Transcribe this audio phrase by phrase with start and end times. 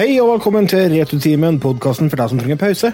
[0.00, 2.88] Hei og velkommen til Returtimen, podkasten for deg som trenger pause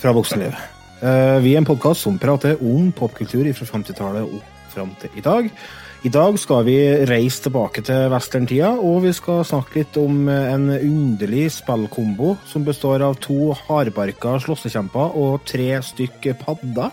[0.00, 0.56] fra voksenlivet.
[0.98, 4.40] Eh, Vi er en podkast som prater om popkultur fra 50-tallet og
[4.74, 5.46] fram til i dag.
[6.02, 6.74] I dag skal vi
[7.06, 13.06] reise tilbake til westerntida, og vi skal snakke litt om en underlig spillkombo som består
[13.06, 16.90] av to hardbarka slåssekjemper og tre stykk padder.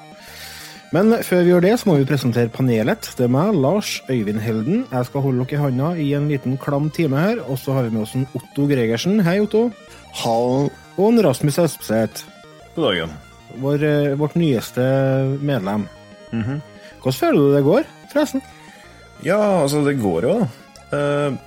[0.92, 3.08] Men før vi gjør det, så må vi presentere panelet.
[3.16, 4.82] Det er meg, Lars Øyvind Helden.
[4.92, 7.40] Jeg skal holde dere i handa i en liten klam time her.
[7.48, 9.22] Og så har vi med oss en Otto Gregersen.
[9.24, 9.70] Hei, Otto.
[10.20, 10.68] Hall.
[10.98, 12.26] Og en Rasmus Espeseth.
[12.76, 13.14] God dagen.
[13.64, 14.84] Vår, eh, vårt nyeste
[15.40, 15.88] medlem.
[16.32, 18.44] Hvordan føler du det går, forresten?
[19.24, 20.98] Ja, altså, det går jo, da.
[20.98, 21.40] Eh,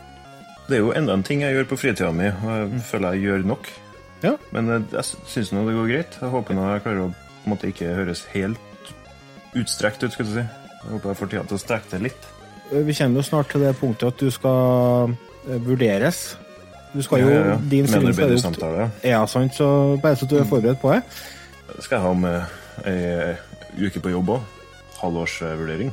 [0.68, 3.22] Det er jo enda en ting jeg gjør på fritida mi, og jeg føler jeg
[3.26, 3.66] gjør nok.
[4.22, 4.30] Ja.
[4.52, 6.16] Men eh, jeg syns nå det går greit.
[6.22, 8.56] Jeg håper nå jeg klarer å måte ikke høres helt
[9.60, 10.44] utstrekt ut, skal du si.
[10.44, 12.26] Jeg håper jeg får tida til å strekke det litt.
[12.70, 15.14] Eh, Vi kommer jo snart til det punktet at du skal
[15.48, 16.22] eh, vurderes.
[16.94, 17.56] Du skal jo, Ja, ja, ja.
[17.70, 18.88] Din Medarbeidersamtale, ja.
[19.16, 21.02] Ja, sant, så bare så du er forberedt på det.
[21.74, 23.34] Det skal jeg ha med ei
[23.88, 24.50] uke på jobb òg.
[25.00, 25.90] Halvårsvurdering.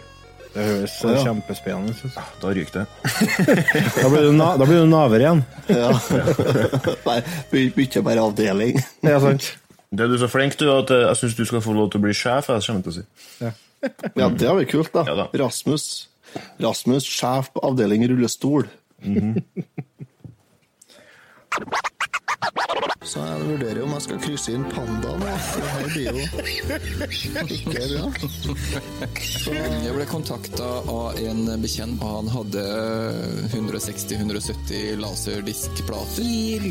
[0.52, 1.16] Det høres ja.
[1.24, 2.18] kjempespennende ut.
[2.42, 2.86] Da ryker det.
[4.02, 5.44] Da blir du, na da blir du naver igjen.
[5.72, 5.94] Ja.
[7.52, 8.82] Bytter bare avdeling.
[9.06, 9.48] Ja, sant.
[9.92, 12.00] Det er du så flink, du, at eh, jeg syns du skal få lov til
[12.00, 12.48] å bli sjef.
[12.48, 13.04] Jeg kommer til å si.
[14.16, 15.04] Ja, det var kult, da.
[15.10, 15.26] Ja da.
[15.42, 15.88] Rasmus.
[16.64, 18.70] Rasmus, sjef på avdeling rullestol.
[23.12, 25.20] Så jeg vurderer om jeg skal krysse inn pandaen.
[25.20, 26.22] Det her blir jo
[27.58, 28.06] ikke bra.
[29.84, 32.64] Jeg ble kontakta av en bekjent, og han hadde
[33.50, 36.70] 160-170 laserdiskplater.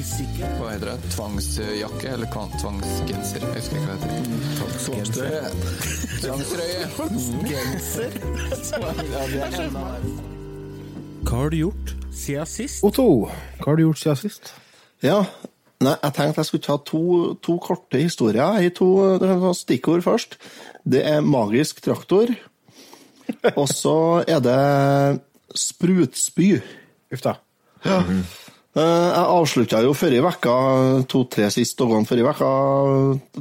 [0.62, 0.96] Hva heter det?
[1.12, 3.44] Tvangsjakke eller tvangsgenser?
[3.44, 4.40] Jeg husker ikke hva det heter.
[4.86, 5.44] Tvangstrøye.
[6.24, 6.82] Tvangstrøye.
[7.50, 8.10] Genser?
[8.80, 8.88] Ja,
[9.28, 9.84] det er enda
[11.28, 12.80] Hva har du gjort siden sist?
[12.86, 14.54] Otto, hva har du gjort siden sist?
[15.04, 15.20] Ja,
[15.80, 17.02] nei, jeg tenkte jeg skulle ta to,
[17.44, 18.60] to korte historier.
[18.60, 20.38] I to det sånn stikkord først.
[20.84, 22.32] Det er magisk traktor.
[23.54, 23.96] Og så
[24.28, 24.60] er det
[25.56, 26.54] sprutspy.
[27.10, 27.36] Uff da.
[28.70, 30.52] Eh, Jeg avslutta jo forrige vekka,
[31.10, 32.50] to-tre siste dagene forrige vekka,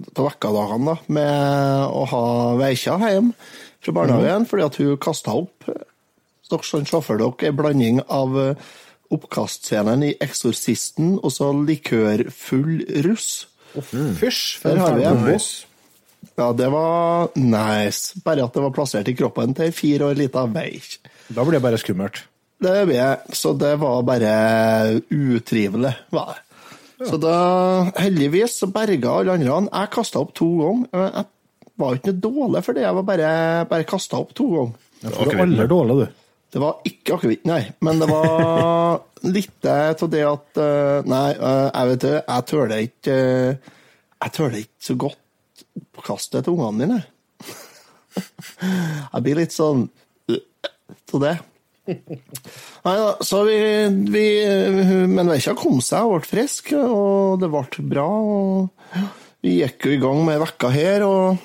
[0.10, 2.24] til vekkadagene, da, med å ha
[2.58, 3.34] Veikja hjem
[3.80, 5.70] fra barnehagen, fordi at hun kasta opp.
[6.42, 8.70] Så dere kan se for dere en blanding av eh,
[9.12, 13.48] oppkastscenen i 'Eksorsisten' og så likørfull russ.
[13.76, 15.26] Fysj, Der har vi en.
[15.26, 15.66] Nice.
[16.38, 18.20] Ja, det var nice.
[18.26, 20.98] Bare at det var plassert i kroppen til ei fire år lita veik.
[21.30, 22.24] Da blir det bare skummelt.
[22.60, 26.46] Det blir jeg, så det var bare utrivelig, var det.
[27.08, 27.36] Så da,
[27.96, 29.70] heldigvis, så berga alle andre.
[29.72, 31.06] Jeg kasta opp to ganger.
[31.16, 31.26] Jeg
[31.80, 33.30] var ikke noe dårlig for det, jeg var bare,
[33.70, 34.74] bare kasta opp to ganger.
[35.06, 36.26] Jeg tror du er aller dårlig, du.
[36.50, 37.62] Det var ikke akevitt, nei.
[37.86, 39.04] Men det var
[39.36, 43.76] litt av det at eh, Nei, eh, jeg vet det, jeg tøler ikke eh,
[44.20, 47.00] Jeg tøler ikke så godt oppkastet til ungene mine.
[49.14, 49.86] Jeg blir litt sånn
[50.30, 51.38] av det.
[51.90, 53.56] Nei da, så vi,
[54.12, 54.26] vi
[55.10, 58.08] Men Veikja kom seg og ble frisk, og det ble bra.
[58.10, 59.00] og
[59.46, 61.40] Vi gikk jo i gang med vekka her, og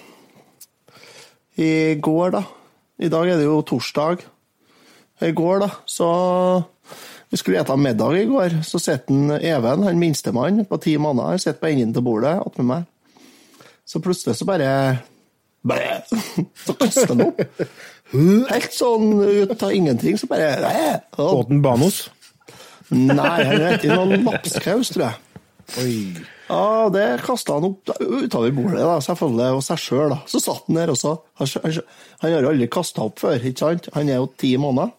[1.63, 2.43] i går, da
[3.07, 4.27] I dag er det jo torsdag.
[5.25, 6.09] I går, da, så
[7.33, 8.59] Vi skulle spise middag i går.
[8.63, 12.85] Så sitter Even, han minstemann på ti måneder, sitter på enden av bordet attmed meg.
[13.85, 14.69] Så plutselig så bare
[15.65, 15.79] Bæ!
[16.65, 17.41] Så kaster han opp.
[18.53, 20.75] Helt sånn ut av ingenting, så bare bæ!
[21.19, 22.03] Og- Åten Banos.
[22.93, 25.21] Nei, han ikke noen lapskaus, tror jeg.
[25.81, 25.95] Oi.
[26.51, 30.13] Ja, det kasta han opp utover bordet, da, selvfølgelig, og seg sjøl.
[30.29, 31.15] Så satt han der også.
[31.41, 31.79] Han, han,
[32.21, 33.89] han har aldri kasta opp før, ikke sant?
[33.97, 34.93] Han er jo ti måneder.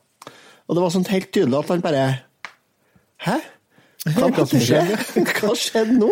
[0.65, 2.05] Og det var sånn helt tydelig at han bare
[3.25, 3.37] Hæ?
[4.05, 4.59] Hva, Hva som?
[5.39, 6.11] Hva skjedde nå?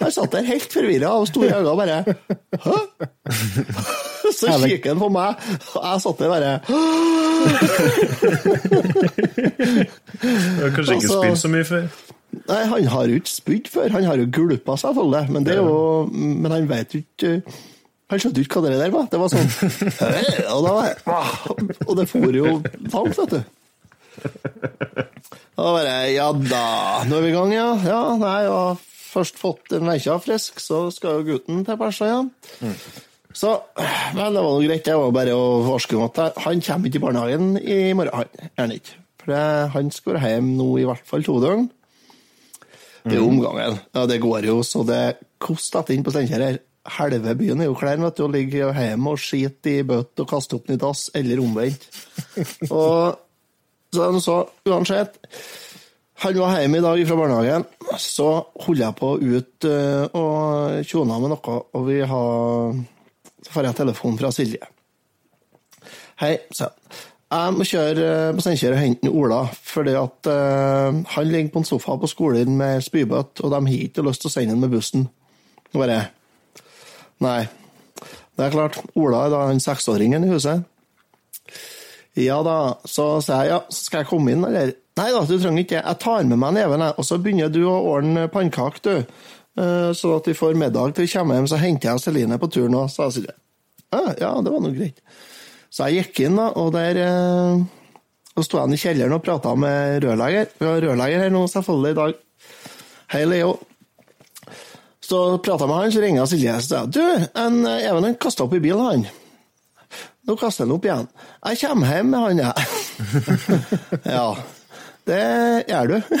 [0.00, 1.98] Han satt der helt forvirra og store øyne og bare
[2.64, 2.76] Hæ?
[4.36, 5.38] Så kikker han på meg,
[5.78, 6.50] og jeg satt der bare
[10.56, 11.86] Du har kanskje ikke spydd så mye før.
[12.50, 13.88] Nei, han har jo ikke spydd før.
[13.94, 15.30] Han har jo gulpa, selvfølgelig.
[15.32, 17.30] Men, det er jo, men han vet jo ikke
[18.10, 19.06] Han skjønte ikke hva det der var.
[19.10, 19.48] Det var sånn
[20.54, 20.90] Og, da var,
[21.86, 22.58] og det for jo
[22.92, 23.40] varmt, vet du.
[25.56, 26.66] Da bare Ja da,
[27.08, 27.68] nå er vi i gang, ja.
[27.86, 28.84] Ja, nei, jeg har
[29.16, 32.30] først fått en veikja frisk, så skal jo gutten til persa igjen.
[33.36, 33.52] Så
[34.16, 34.84] Men det var nå greit.
[34.84, 38.14] Det var bare å varske om at han kommer ikke i barnehagen i morgen.
[38.16, 39.00] Han er han ikke.
[39.24, 41.66] For han skal være hjemme nå i hvert fall to døgn.
[43.06, 43.76] Det er jo omgangen.
[43.94, 46.58] Ja, det går jo så det koster etter inn på Steinkjer her.
[46.96, 50.28] Halve byen er jo klein, vet du, og ligger hjemme og skiter i bøtt og
[50.30, 51.86] kaster opp den dass, eller omvendt.
[52.70, 53.25] og
[53.96, 54.36] så,
[54.68, 55.18] uansett
[56.22, 57.66] Han var hjemme i dag fra barnehagen,
[58.00, 58.30] så
[58.64, 62.78] holdt jeg på ut eh, og tjona med noe, og vi har
[63.44, 64.70] Så får jeg telefon fra Silje.
[66.22, 67.04] Hei, sa jeg.
[67.26, 71.62] Jeg må kjøre eh, på Steinkjer og hente Ola, fordi at uh, han ligger på
[71.62, 74.62] en sofa på skolen med spybøtt, og de har ikke lyst til å sende ham
[74.62, 75.08] med bussen.
[75.72, 76.04] Og bare
[77.24, 77.40] Nei.
[78.36, 80.62] Det er klart, Ola er da han seksåringen i huset.
[82.16, 82.58] Ja da,
[82.88, 84.72] så sa jeg ja, skal jeg komme inn, eller?
[84.96, 85.80] Nei da, du trenger ikke.
[85.82, 86.96] Jeg tar med meg neven, jeg.
[86.96, 89.24] Og så begynner du å ordne pannekaker, du.
[89.56, 92.48] Sånn Så at vi får middag til vi kommer hjem, så henter jeg Celine på
[92.52, 93.32] turen òg, sa Silje.
[93.92, 95.00] Ja, ja, det var nå greit.
[95.72, 97.62] Så jeg gikk inn, da, og der eh,
[98.36, 100.50] og sto jeg i kjelleren og prata med rørlegger.
[100.60, 102.18] Vi har rørlegger her nå, selvfølgelig, i dag.
[103.14, 103.54] Hei, Leo.
[105.06, 107.00] Så prata med han, så ringer Silje og sa du,
[107.38, 109.06] en Even han kasta opp i bilen, han.
[110.26, 111.06] Nå kaster han opp igjen.
[111.46, 112.54] Jeg kommer hjem med han, jeg.
[114.16, 114.26] ja,
[115.06, 115.20] det
[115.70, 116.16] gjør du.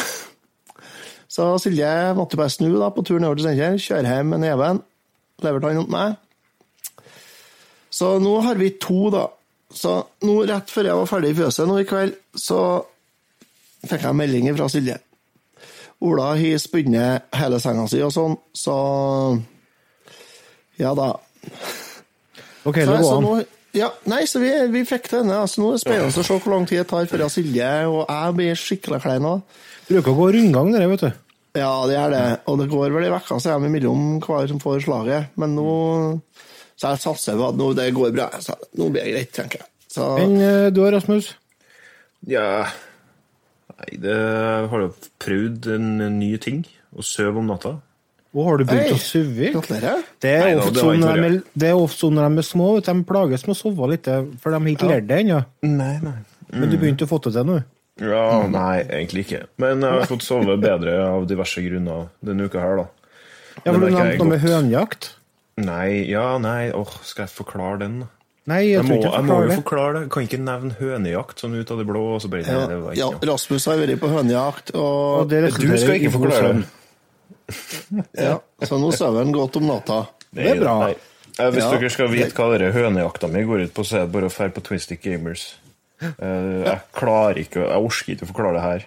[1.36, 4.78] Så Silje måtte bare snu da, på turen over til Steinkjer, kjøre hjem med neven.
[5.44, 6.14] Leverte han opp meg.
[7.92, 9.24] Så nå har vi to, da.
[9.74, 12.60] Så nå, rett før jeg var ferdig i fjøset nå i kveld, så
[13.86, 15.00] fikk jeg melding fra Silje.
[16.06, 18.76] Ola har spunnet hele senga si og sånn, så
[20.76, 21.14] Ja da.
[22.68, 23.55] Ok, Så, det så går an.
[23.76, 25.36] Ja, nei, så vi, vi fikk til henne.
[25.44, 28.02] Altså, nå er det spennende å se hvor lang tid det tar før Silje og
[28.04, 29.36] jeg blir skikkelig klein nå.
[29.86, 31.22] Bruker å gå rundgang, dere, vet du.
[31.56, 32.24] Ja, det er det.
[32.50, 35.30] Og det går vel i uke så er de imellom hver som får slaget.
[35.40, 35.70] Men nå
[36.76, 38.28] Så jeg satser på at nå det går bra.
[38.44, 39.70] Så nå blir det greit, tenker jeg.
[39.92, 41.30] Så Men du du, Rasmus?
[42.28, 42.66] Ja
[43.76, 44.16] Nei, det
[44.72, 45.88] har jo prøvd en
[46.18, 46.64] ny ting.
[46.96, 47.76] Å sove om natta.
[48.34, 48.96] Å, har du begynt Hei.
[48.96, 49.52] å sove?
[49.54, 50.02] gratulerer.
[50.20, 51.68] Det er Nei, ofte det sånn når de, det.
[51.70, 54.04] er- ofte sånn når de er små, de plages med å sove litt,
[54.42, 55.44] for de har ikke lært det ennå.
[55.62, 57.62] Men du begynte å få det til nå.
[57.98, 59.46] Ja, nei, egentlig ikke.
[59.58, 62.86] Men jeg har fått sove bedre av diverse grunner denne uka her, da.
[63.64, 65.08] Ja, for du nevnte noe med hønejakt?
[65.56, 68.06] Nei, ja, nei, åh, skal jeg forklare den, da?
[68.46, 70.10] Nei, jeg, Jeg må, tror ikke jeg jeg må jo forklare det.
[70.14, 72.02] Kan ikke nevne hønejakt sånn ut av det blå.
[72.14, 73.26] og så bare, Ja, det var ja, ikke.
[73.32, 76.66] Rasmus har vært på hønejakt, Og og det Du skal ikke forklare det.
[78.12, 80.00] Ja, så nå sover han godt om natta.
[80.34, 80.78] Det er bra.
[80.86, 80.96] Nei.
[81.36, 81.70] Eh, Hvis Ja.
[81.76, 84.32] dere skal vite hva denne hønejakta mi går ut på, så er det bare å
[84.32, 85.54] dra på Twistic Gamers.
[86.00, 88.86] Eh, jeg klarer ikke, jeg orker ikke å forklare det her.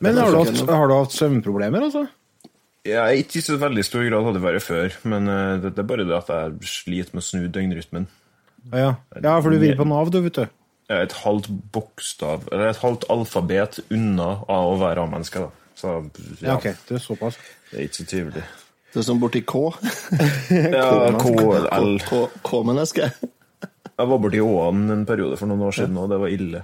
[0.00, 2.06] Men har du, hatt, har du hatt søvnproblemer, altså?
[2.86, 5.88] Jeg ikke i så veldig stor grad hadde det vært før, men eh, det, er
[5.88, 8.06] bare det at jeg sliter med å snu døgnrytmen.
[8.70, 8.92] Ja, ja.
[9.22, 10.46] ja for du vil på Nav, du, vet du.
[10.86, 15.42] Ja, et halvt bokstav, eller et halvt alfabet unna av å være A-menneske.
[15.42, 15.65] da.
[15.76, 15.90] Så
[16.40, 17.36] Ja, ja, ok, det er såpass.
[17.70, 18.44] det er ikke så tydelig.
[18.94, 19.60] Det er som borti K.
[20.72, 21.98] Ja, KLL.
[22.06, 23.10] K- K-menneske.
[23.98, 26.62] Jeg var borti Åan en periode for noen år siden, og det var ille.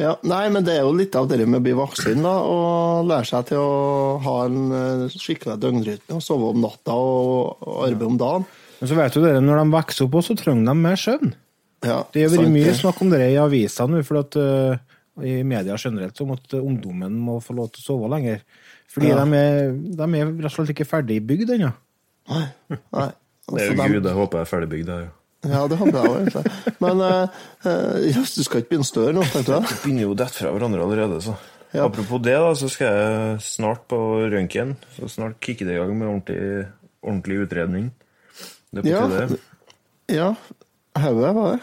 [0.00, 3.06] Ja, nei, men det er jo litt av det med å bli voksen, da, og
[3.10, 8.08] lære seg til å ha en eh, skikkelig døgnrytme, og sove om natta og, arbeide
[8.08, 8.46] om dagen.
[8.80, 11.34] Men så vet du dere, når de vokser opp, så trenger de mer søvn.
[11.84, 14.80] Ja, Det har vært mye snakk om det i avisene nå, for at, eh,
[15.20, 18.40] i media generelt, om at eh, ungdommen må få lov til å sove lenger.
[18.92, 19.24] Fordi Ja.
[19.24, 21.72] de, er, de er rett og slett ikke ferdig bygd ennå.
[22.32, 22.46] Nei.
[22.70, 23.08] nei.
[23.12, 23.88] Det er Altså, jo de...
[23.92, 24.88] Gud, jeg håper jeg er ferdigbygd.
[24.94, 25.18] jeg, Ja.
[25.42, 26.44] Ja, det håper jeg òg.
[26.84, 27.26] Men uh,
[28.06, 29.78] yes, du skal ikke begynne større nå, tenkte jeg.
[29.82, 31.34] begynner jo å dette fra hverandre allerede, så.
[31.74, 31.88] Ja.
[31.88, 33.98] Apropos det, da, så skal jeg snart på
[34.30, 34.76] røntgen.
[34.94, 36.68] Så snart kicker det i gang med ordentlig,
[37.02, 37.90] ordentlig utredning.
[38.70, 39.02] Det er på Ja.
[39.26, 39.40] tide.
[40.14, 40.28] Ja.
[41.02, 41.60] Hodet, var det?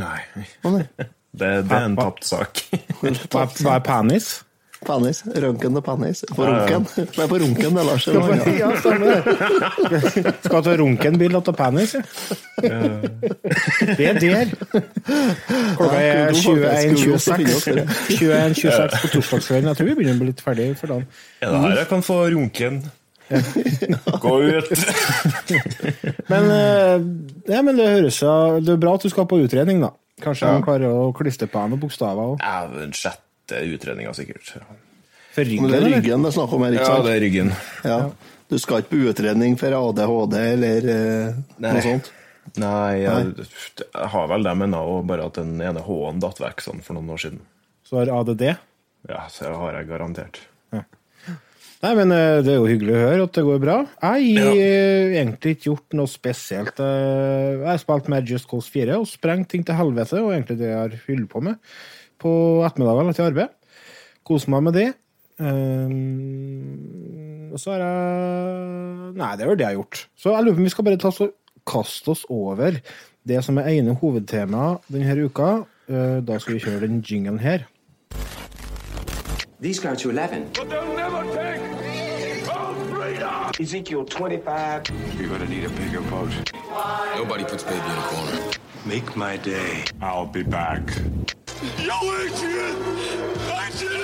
[0.00, 0.20] Nei,
[0.64, 0.84] Å nei.
[1.32, 2.62] Det, det er en tapt sak.
[3.00, 3.84] Hva er- panis?
[3.84, 3.84] Panis.
[3.86, 4.30] penis?
[4.80, 5.18] Penis.
[5.36, 6.22] Røntgen til penis.
[6.32, 6.86] På runken.
[7.18, 8.06] Nei, på runken, det, Lars.
[8.08, 10.32] Ja, stemmer det.
[10.46, 12.02] Skal ta runkenbilde av penis, ja.
[13.98, 14.54] Det er der.
[15.76, 17.82] Klokka er 21.26
[18.16, 19.68] 21, på torsdagskvelden.
[19.68, 21.06] Jeg tror vi begynner å bli litt ferdig for dagen.
[21.44, 22.80] Er det her jeg kan få runken?
[24.24, 24.72] Gå ut!
[26.32, 26.96] Men, eh,
[27.52, 29.92] ja, men det høres jo Det er bra at du skal på utredning, da.
[30.20, 32.44] Kanskje han klarer å klistre på noen bokstaver òg.
[32.44, 34.52] Ja, den sjette utredninga, sikkert.
[35.34, 37.52] For Men det er ryggen det er snakk om her, ikke Ja, det er ryggen.
[37.86, 37.98] Ja.
[38.50, 42.10] Du skal ikke på utredning for ADHD eller eh, noe sånt?
[42.58, 44.74] Nei, jeg, jeg har vel det, men
[45.06, 47.44] bare at den ene H-en datt vekk sånn for noen år siden.
[47.86, 48.46] Så har ADD.
[49.08, 50.42] Ja, så har jeg garantert.
[51.80, 53.74] Nei, men eh, det er jo hyggelig å høre at det går bra.
[54.02, 54.56] Jeg har ja.
[55.22, 56.76] egentlig ikke gjort noe spesielt.
[56.84, 60.58] Eh, Jeg har spilt med Just Cause 4 og sprengt ting til helvete, og egentlig
[60.60, 61.56] det jeg har holdt på med
[62.20, 62.30] på
[62.68, 63.48] ettermiddagene til arbeid.
[64.28, 64.90] Koser meg med det.
[65.40, 65.88] Um,
[67.54, 69.96] og så har jeg Nei, det er vel det jeg har gjort.
[70.20, 71.32] Så jeg lurer på om vi skal bare ta oss og
[71.70, 72.76] kaste oss over
[73.30, 75.48] det som er ene hovedtemaet denne uka.
[75.88, 77.64] Eh, Da skal vi kjøre den jinglen her.
[79.60, 80.46] These go to 11.
[83.60, 84.88] Ezekiel 25.
[85.18, 86.32] You're gonna need a bigger boat.
[87.14, 88.50] Nobody puts baby in a corner.
[88.86, 89.84] Make my day.
[90.00, 90.80] I'll be back.
[91.76, 92.74] Yo, Adrian!
[93.52, 94.00] Adrian!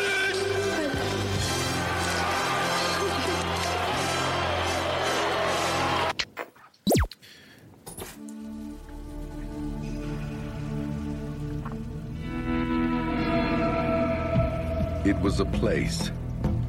[15.07, 16.09] It was a place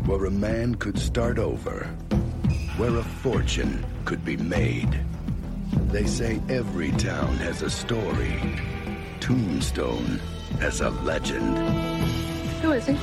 [0.06, 1.94] where a man could start over,
[2.78, 5.00] where a fortune could be made.
[5.88, 8.40] They say every town has a story.
[9.20, 10.20] Tombstone
[10.60, 11.58] has a legend.
[12.62, 12.96] Who is he?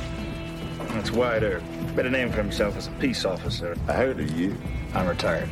[0.93, 1.63] That's Wyatt Earp.
[1.93, 3.75] Better name for himself as a peace officer.
[3.89, 4.55] I heard of you.
[4.93, 5.49] I'm retired.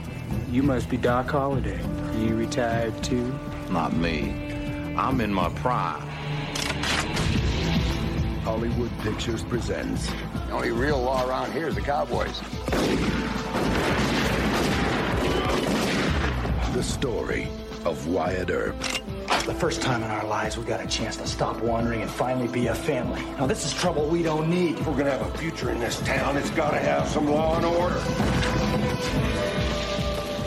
[0.49, 1.81] You must be Doc Holliday.
[2.17, 3.37] You retired too?
[3.69, 4.95] Not me.
[4.97, 6.01] I'm in my prime.
[8.43, 12.41] Hollywood Pictures presents The only real law around here is the Cowboys.
[16.73, 17.47] The story
[17.85, 18.79] of Wyatt Earp.
[19.45, 22.47] The first time in our lives we got a chance to stop wandering and finally
[22.47, 23.21] be a family.
[23.37, 24.79] Now this is trouble we don't need.
[24.79, 27.65] If we're gonna have a future in this town, it's gotta have some law and
[27.65, 27.99] order.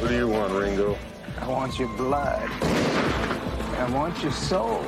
[0.03, 0.99] What do you want, Ringo?
[1.41, 2.51] I want your blood.
[3.79, 4.83] I want your soul.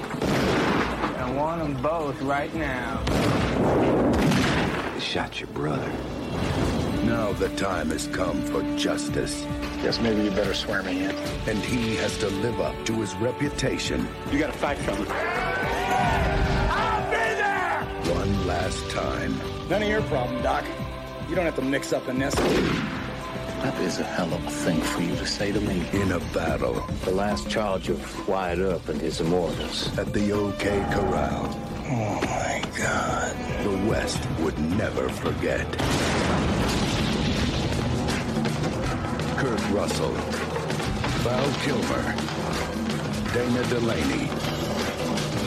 [1.18, 3.00] I want them both right now.
[4.92, 5.92] They shot your brother.
[7.08, 9.46] Now the time has come for justice,
[9.82, 11.10] Guess maybe you better swear me in.
[11.46, 15.06] and he has to live up to his reputation You gotta fight for me.
[15.08, 18.14] I'll be there!
[18.14, 19.32] one last time.
[19.70, 20.64] None of your problem, Doc.
[21.28, 22.34] You don't have to mix up in this.
[22.34, 25.84] That is a hell of a thing for you to say to me.
[25.92, 26.74] In a battle
[27.04, 29.96] The last charge of Wyatt Earp and his immortals.
[29.98, 31.48] at the OK Corral,
[31.90, 33.34] Oh my God.
[33.64, 35.66] the West would never forget.
[39.38, 40.10] Kurt Russell,
[41.22, 42.02] Val Kilmer,
[43.32, 44.26] Dana Delaney,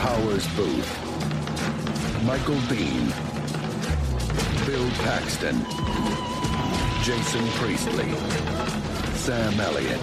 [0.00, 3.12] Powers Booth, Michael Bean,
[4.64, 5.60] Bill Paxton,
[7.02, 8.10] Jason Priestley,
[9.14, 10.00] Sam Elliott,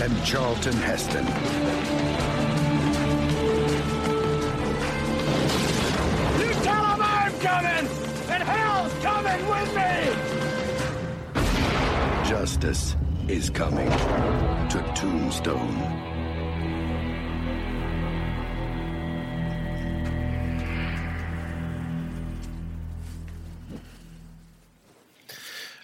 [0.00, 1.26] and Charlton Heston.
[6.38, 7.90] You tell them I'm coming!
[8.30, 10.41] And hell's coming with me!
[12.32, 12.96] Justice
[13.28, 13.90] is coming
[14.70, 15.82] to Tombstone.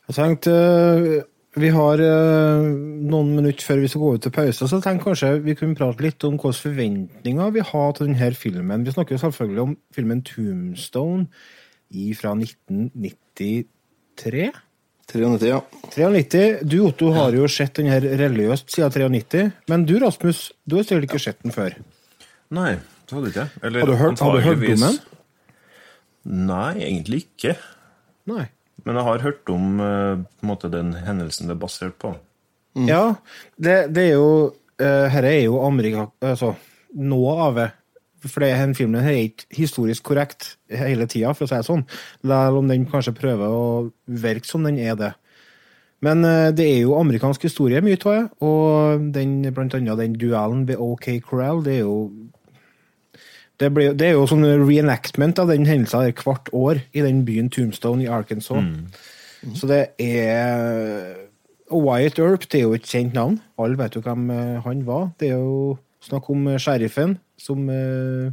[0.08, 1.22] Jeg tenkte eh,
[1.60, 5.04] Vi har eh, noen minutter før vi skal gå ut til pause, så jeg tenkte
[5.04, 8.86] kanskje vi kunne prate litt om hvilke forventninger vi har til denne filmen.
[8.86, 11.26] Vi snakker selvfølgelig om filmen Tombstone
[12.22, 14.48] fra 1993.
[15.08, 15.62] 93, ja.
[15.94, 16.58] 93.
[16.68, 20.84] Du, Otto, har jo sett den her religiøst siden 93, men du, Rasmus, du har
[20.84, 21.78] sikkert ikke sett den før.
[22.54, 22.74] Nei,
[23.08, 23.62] det hadde ikke jeg.
[23.64, 25.00] Eller Har du hørt, har du hørt om den?
[26.48, 27.56] Nei, egentlig ikke.
[28.28, 28.46] Nei.
[28.84, 32.12] Men jeg har hørt om eh, på en måte, den hendelsen det er basert på.
[32.88, 33.02] Ja,
[33.56, 36.52] det, det er jo uh, Her er jo Amerika Altså,
[36.94, 37.64] noe av det
[38.24, 41.84] For det, den filmen er ikke historisk korrekt hele tida, for å si det sånn.
[42.26, 43.66] Selv om den kanskje prøver å
[44.10, 45.12] virke som den er det.
[46.04, 48.24] Men eh, det er jo amerikansk historie, mye av det.
[48.46, 51.98] Og den, blant annet den duellen ved OK Corral, det er jo
[53.58, 57.24] det, ble, det er jo sånn reenactment av den hendelsen der hvert år i den
[57.26, 58.62] byen Tombstone i Arkansas.
[59.58, 61.26] Så det er
[61.70, 63.40] Og Wyatt Earp det er jo et kjent navn.
[63.60, 65.10] Alle vet jo hvem eh, han var.
[65.20, 65.76] Det er jo
[66.08, 68.32] snakk om eh, sheriffen, som eh,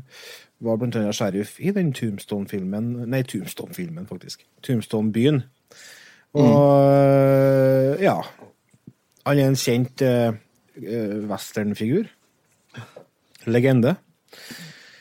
[0.65, 4.45] var blant annet sheriff i den Tombstone-filmen Nei, Tombstone-filmen, faktisk.
[4.65, 5.43] Tombstone-byen.
[6.35, 8.01] Og mm.
[8.03, 8.17] ja.
[9.25, 10.33] Han er en kjent eh,
[10.81, 12.09] eh, westernfigur.
[13.45, 13.95] Legende.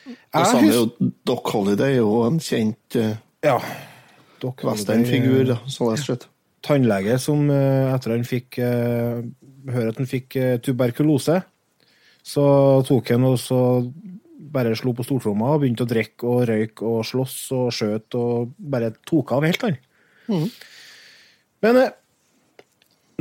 [0.04, 3.14] Det så samme er jo Doc Holliday, er jo en kjent uh,
[3.44, 3.58] Ja.
[4.44, 5.54] Westernfigur,
[5.96, 6.26] sett.
[6.64, 9.22] tannlege som eh, etter han fikk eh,
[9.72, 11.38] høre at han fikk eh, tuberkulose,
[12.24, 12.44] så
[12.88, 13.60] tok han og så
[14.54, 18.54] bare slo på stortromma og begynte å drikke og røyke og slåss og skjøt og
[18.58, 19.76] bare tok av helt, han.
[21.64, 21.92] Men eh,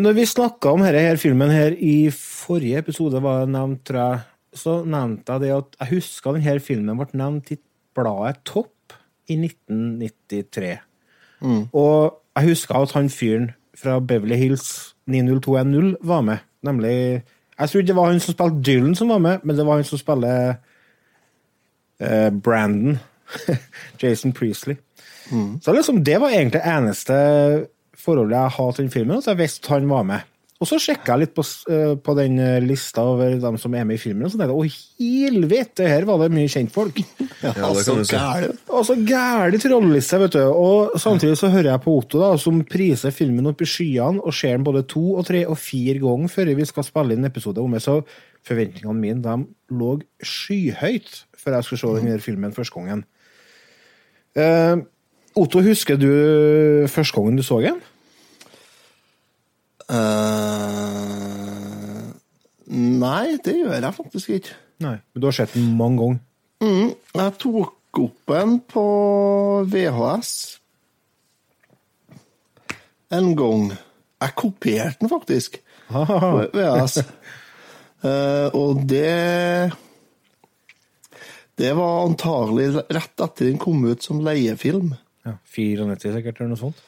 [0.03, 4.01] når vi snakka om denne her filmen her i forrige episode, var jeg nevnt, tror
[4.01, 4.24] jeg,
[4.63, 7.60] så nevnte jeg det at jeg husker denne filmen ble nevnt i
[7.98, 8.95] bladet Topp
[9.29, 10.74] i 1993.
[11.75, 16.43] Og jeg husker at han fyren fra Beverly Hills 90210 var med.
[16.63, 16.95] Nemlig
[17.60, 19.75] Jeg tror ikke det var hun som spilte Dylan som var med, men det var
[19.75, 20.55] hun som spiller
[22.00, 23.00] eh, Brandon.
[24.01, 24.75] Jason Priestley.
[25.62, 27.13] Så liksom, det var egentlig det eneste
[27.98, 30.19] forholdet jeg har til den filmen, at jeg visste han var med.
[30.63, 31.43] Og så sjekka jeg litt på,
[31.75, 34.53] eh, på den eh, lista over dem som er med i filmen, og så tenkte
[34.55, 37.01] jeg å helvete, her var det mye kjentfolk.
[37.41, 38.15] Ja, Ja, det så kan du si.
[38.15, 38.62] gæren.
[38.72, 40.39] Og så gæren trolleliste, vet du.
[40.48, 44.38] Og samtidig så hører jeg på Otto, da, som priser filmen opp i skyene, og
[44.38, 47.60] ser den både to og tre og fire ganger før vi skal spille inn episode
[47.60, 47.84] om det.
[47.84, 48.00] Så
[48.48, 49.38] forventningene mine de
[49.75, 53.03] lå skyhøyt før jeg skulle se denne filmen første gangen.
[54.34, 54.79] Uh,
[55.36, 56.08] Otto, husker du
[56.88, 57.84] første gangen du så den?
[59.89, 61.57] Eh,
[63.03, 64.57] nei, det gjør jeg faktisk ikke.
[64.83, 64.97] Nei.
[65.13, 66.19] Men du har sett den mange ganger?
[66.63, 68.83] Mm, jeg tok opp en på
[69.69, 70.33] VHS
[73.13, 73.71] en gang.
[74.23, 75.59] Jeg kopierte den faktisk
[75.91, 76.03] på
[76.55, 77.03] VHS.
[78.03, 79.71] uh, og det
[81.57, 84.95] Det var antagelig rett etter den kom ut som leiefilm.
[85.23, 86.79] Ja, 94 sikkert, eller noe sånt.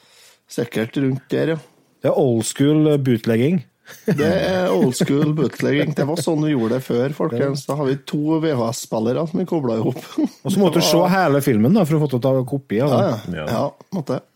[0.50, 1.60] Sikkert rundt der, ja.
[2.06, 3.64] Det er old school eh, bootlegging.
[4.18, 5.92] Det er old school bootlegging.
[5.98, 7.66] Det var sånn vi gjorde det før, folkens.
[7.68, 10.00] Da har vi to VHS-spillere som vi kobla ihop.
[10.46, 12.80] Og så måtte du se hele filmen da, for å få til å ta kopi.
[12.86, 13.38] av Ja, den.
[13.42, 13.46] ja.
[13.50, 13.66] ja
[13.98, 14.32] måtte jeg.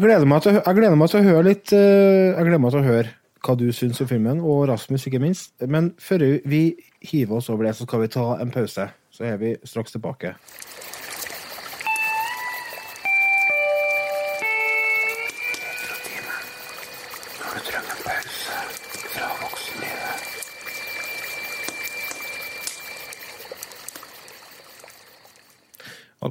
[0.00, 2.80] Gleder meg til, jeg gleder meg til å høre litt eh, Jeg gleder meg til
[2.80, 3.10] å høre
[3.44, 5.52] hva du syns om filmen, og Rasmus, ikke minst.
[5.70, 6.62] Men før vi
[7.06, 8.88] hiver oss over det, så skal vi ta en pause.
[9.14, 10.32] Så er vi straks tilbake.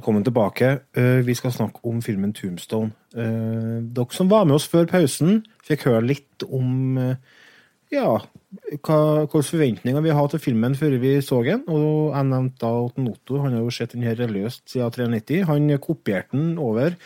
[0.08, 0.80] Velkommen tilbake.
[0.96, 2.92] Eh, Vi skal snakke om filmen Tombstone.
[3.14, 7.16] Eh, Dere som var med oss før pausen, fikk høre litt om eh,
[7.92, 11.60] ja, hva, hvilke forventninger vi har til filmen før vi så den.
[11.68, 15.44] Og jeg nevnte da at Otto han har jo sett den her religiøst siden 93.
[15.44, 16.96] Han kopierte den over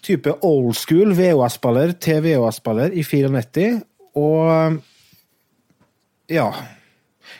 [0.00, 3.82] type old school VHS-spiller til VHS-spiller i 94.
[4.14, 4.78] Og
[6.30, 6.48] ja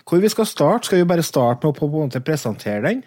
[0.03, 0.87] Hvor vi skal starte?
[0.87, 3.05] Skal vi bare starte med å på en måte presentere den?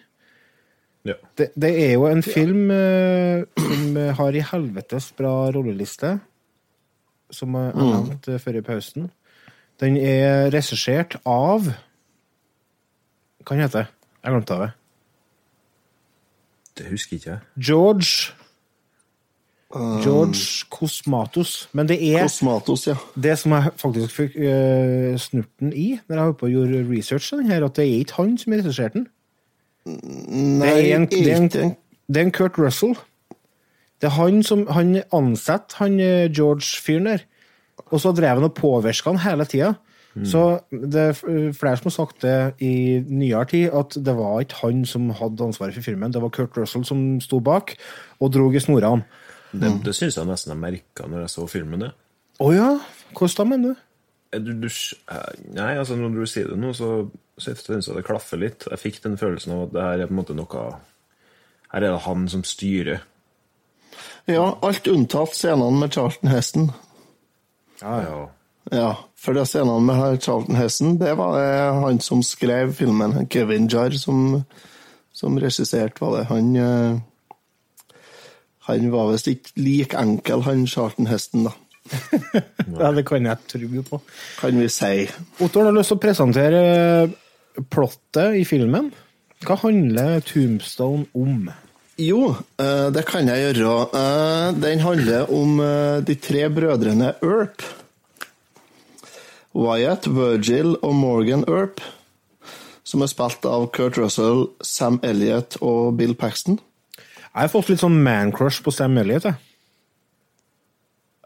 [1.08, 1.16] Ja.
[1.40, 6.18] Det, det er jo en film eh, som har i helvetes bra rolleliste,
[7.32, 7.92] som jeg Mm.
[7.94, 9.10] nevnte før i pausen.
[9.80, 11.68] Den er regissert av
[13.46, 13.88] Hva han heter
[14.24, 14.72] Jeg glemte det.
[16.78, 17.40] Det husker ikke jeg.
[17.58, 18.34] George
[20.04, 21.68] George Cosmatos.
[21.74, 22.96] Men det er Kosmatos, ja.
[23.22, 27.34] det som jeg faktisk fikk uh, snurten i når jeg holdt på å gjøre research,
[27.50, 29.08] her, at det er ikke han som regisserte regissert den.
[29.88, 31.70] Nei, det, er en, det, er en, ikke.
[32.08, 32.96] det er en Kurt Russell.
[33.98, 37.26] Det er han som han ansetter han eh, George-fyren der.
[37.88, 39.76] Og så drev han og påvirka han hele tida.
[40.26, 41.14] Så det er
[41.54, 45.46] flere som har sagt det i nyere tid, at det var ikke han som hadde
[45.46, 46.14] ansvaret for filmen.
[46.14, 47.76] Det var Kurt Russell som sto bak
[48.20, 49.06] og drog i snorene.
[49.52, 51.86] Det, det syns jeg nesten jeg merka når jeg så filmen.
[51.86, 51.92] det.
[52.44, 52.72] Å ja?
[53.14, 53.84] Hvordan da, mener du?
[54.34, 57.96] Eh, Du, du, eh, nei, altså når du sier det nå, så, så syns jeg
[57.98, 58.68] det klaffer litt.
[58.72, 60.66] Jeg fikk den følelsen av at det her er på en måte noe
[61.72, 63.04] Her er det han som styrer.
[64.28, 66.72] Ja, alt unntatt scenene med Charlton Heston.
[67.82, 68.18] Ja, ja.
[68.72, 73.28] Ja, for det scenene med Charlton Heston, det var det han som skrev filmen.
[73.32, 74.42] Kevin Jarr som,
[75.16, 76.26] som regisserte, var det.
[76.32, 78.02] Han, eh,
[78.68, 81.56] han var visst ikke like enkel, han Charlton Heston, da.
[82.78, 84.00] Ja, det kan jeg tro på.
[84.42, 85.08] Kan vi si.
[85.42, 86.62] Otto har lyst til å presentere
[87.74, 88.92] plottet i filmen.
[89.46, 91.48] Hva handler Tombstone om?
[91.98, 93.72] Jo, eh, det kan jeg gjøre.
[93.98, 97.64] Eh, Den handler om eh, de tre brødrene Earp.
[99.58, 101.82] Wyatt, Virgil og Morgan Earp.
[102.88, 106.60] Som er spilt av Kurt Russell, Sam Elliot og Bill Paxton.
[106.98, 109.26] Jeg har fått litt sånn man-crush på Sam Elliot.
[109.28, 109.36] jeg.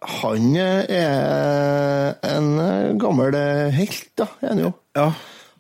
[0.02, 2.50] Han er en
[3.02, 3.38] gammel
[3.76, 4.72] helt, da, er han jo.
[4.98, 5.12] Ja.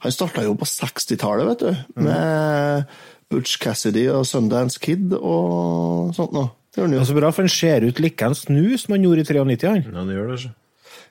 [0.01, 2.01] Han starta jo på 60-tallet, vet du.
[2.07, 2.87] Med
[3.31, 6.51] Butch Cassidy og Sundance Kid og sånt noe.
[6.71, 9.27] Det han er så bra, for han ser ut likeens nå som han gjorde i
[9.27, 9.67] 93.
[9.67, 9.81] han.
[9.91, 10.51] Ja, det gjør det, så.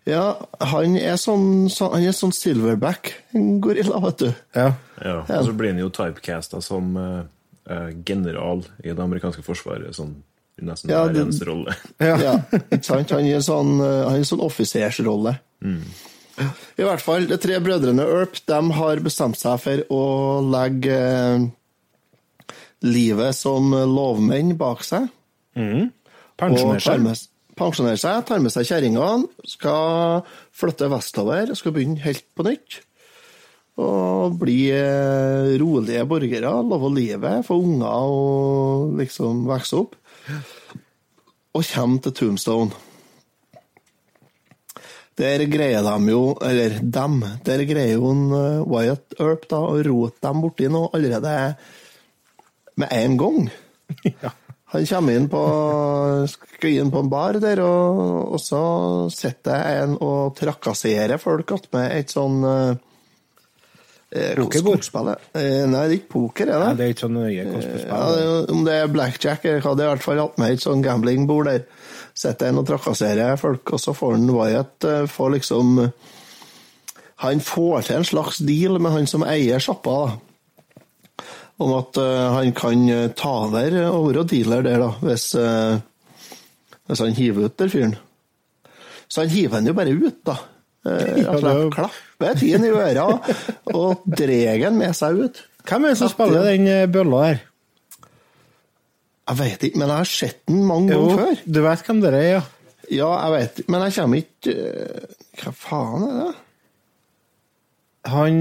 [0.08, 0.22] Ja,
[0.72, 3.12] han er sånn, så, han er sånn silverback
[3.60, 4.30] gorilla, vet du.
[4.56, 4.70] Ja.
[5.04, 5.18] Ja.
[5.26, 7.20] Og så blir han jo typecasta som eh,
[7.68, 9.92] eh, general i det amerikanske forsvaret.
[9.96, 10.16] Sånn
[10.66, 11.74] nesten Ja, hver eneste rolle.
[12.00, 12.36] Ja,
[12.70, 13.12] ikke sant?
[13.14, 15.36] Han er sånn, en er sånn offisersrolle.
[15.60, 20.04] I hvert fall, de tre brødrene Earp de har bestemt seg for å
[20.48, 21.48] legge eh,
[22.86, 25.10] livet som lovmenn bak seg.
[26.40, 27.26] Pensjonere seg.
[27.60, 30.22] pensjonere seg, tar med seg kjerringene, skal
[30.56, 32.80] flytte vestover skal begynne helt på nytt.
[33.78, 39.94] Og bli eh, rolige borgere, leve livet, få unger og liksom vokse opp.
[41.54, 42.74] Og kommer til Tombstone.
[45.20, 49.80] Der greier de jo, eller dem, der greier jo en eh, Wyatt Earp da, å
[49.84, 51.34] rote dem borti noe allerede
[52.80, 53.50] med en gang.
[54.70, 55.40] Han kommer inn på,
[56.30, 58.62] skal inn på en bar der, og, og så
[59.10, 62.78] sitter en og trakasserer folk attmed et sånn eh,
[64.12, 64.78] eh, Pokerbord?
[64.80, 65.16] kortspill, eh?
[65.40, 66.66] Eh, Nei, det er ikke poker, er det?
[66.66, 68.16] Nei, det er ikke så nøye hvordan Ja, spiller.
[68.46, 70.82] det- om det er blackjack Jeg hadde det i hvert fall hatt med et sånn
[70.82, 71.64] gamblingbord der.
[72.14, 75.92] Sitter en og trakasserer folk, og så får han Wyatt eh, får liksom
[77.20, 81.24] Han får til en slags deal med han som eier sjappa, da.
[81.60, 85.78] Om at eh, han kan eh, ta over og være dealer der, da, hvis, eh,
[86.88, 87.96] hvis han hiver ut den fyren.
[89.10, 90.38] Så han hiver han jo bare ut, da.
[90.86, 91.90] Eh, Ja, det er jo-
[92.20, 93.04] Klapper tiden i øra
[93.72, 95.38] og drar den med seg ut.
[95.64, 97.38] Hvem er det som spiller den eh, bølla her?
[99.30, 101.42] Jeg vet ikke, men jeg har sett den mange Jo, ganger før.
[101.54, 102.42] du vet hvem det er, ja.
[102.90, 106.30] Ja, jeg vet, men jeg kommer ikke eh, Hva faen er det?
[108.10, 108.40] Han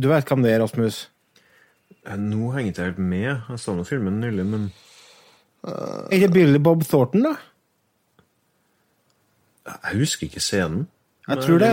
[0.00, 1.00] Du vet hvem det er, Rasmus?
[2.06, 3.28] Eh, Nå henger jeg ikke helt med.
[3.52, 4.70] Jeg så nå filmen nylig, men
[5.62, 7.36] Er det Billy Bob Thornton, da?
[9.62, 10.88] jeg husker ikke scenen.
[11.28, 11.68] Jeg tror det,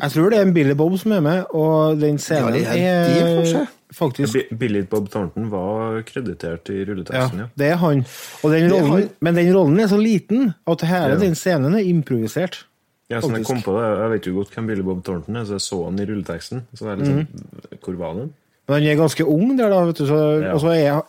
[0.00, 2.82] jeg tror det er en Billy Bob som er med, og den scenen Ja, det
[2.86, 3.60] er det, kanskje?
[3.62, 7.46] er faktisk Bi- Billy Bob Thornton var kreditert i rulleteksten, ja.
[7.58, 8.04] det er han.
[8.44, 9.08] Og den Det er han.
[9.20, 11.18] men den rollen er så liten at hele Ja.
[11.18, 12.64] den scenen er improvisert.
[13.10, 15.44] Ja, sånn jeg kom på det, jeg vet jo godt hvem Billy Bob Thornton er,
[15.44, 16.62] så jeg så han i rulleteksten.
[16.74, 17.78] Så det er litt sånn, Mhm.
[17.84, 18.32] hvor var han?
[18.68, 19.84] Men han er ganske ung der, da.
[19.84, 20.52] Vet du, så, Ja.
[20.54, 21.02] Og så er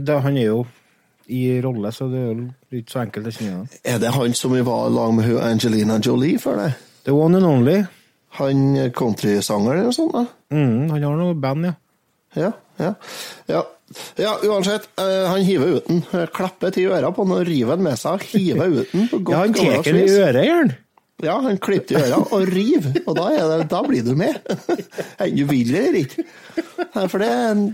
[0.00, 0.66] det, han er jo
[1.28, 3.68] i rolle, så det er jo ikke så enkelt å kjenne ham.
[3.84, 6.74] Er det han som vi var lag med Angelina Jolie før det?
[7.08, 7.78] The one and only.
[8.38, 10.12] Han countrysanger eller noe sånt?
[10.12, 10.26] da?
[10.52, 11.76] Mm, han har noe band, ja.
[12.36, 12.90] Ja, ja.
[13.48, 13.62] Ja,
[14.20, 14.90] ja uansett.
[15.00, 16.02] Uh, han hiver ut den.
[16.12, 18.26] eh, Klapper til øra på den og river den med seg.
[18.34, 20.74] Hiver ut den Ja, han tar den i øret, gjør.
[21.24, 24.36] Ja, han klipper i øra og river, og da, det, da blir du med.
[25.18, 26.26] Enten du vil eller ikke.
[27.08, 27.64] For det er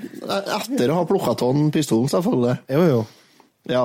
[0.61, 2.55] etter å ha plukka av den pistolen, selvfølgelig.
[2.73, 3.03] Jo, jo.
[3.69, 3.83] Ja.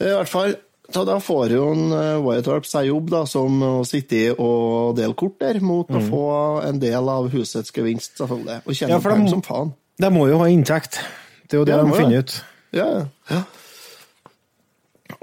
[0.00, 0.56] I hvert fall,
[0.92, 4.94] så da får jo en eh, Wyatt Earp seg jobb da, som å sitte og
[4.98, 6.24] dele kort der, mot å få
[6.66, 8.60] en del av husets gevinst, selvfølgelig.
[8.66, 9.72] Og tjene Ja, penger som faen.
[10.00, 11.00] De må jo ha inntekt.
[11.48, 12.34] Det er jo det Ja, de de finner ut.
[12.74, 12.88] Ja,
[13.30, 13.44] ja.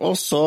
[0.01, 0.41] Og så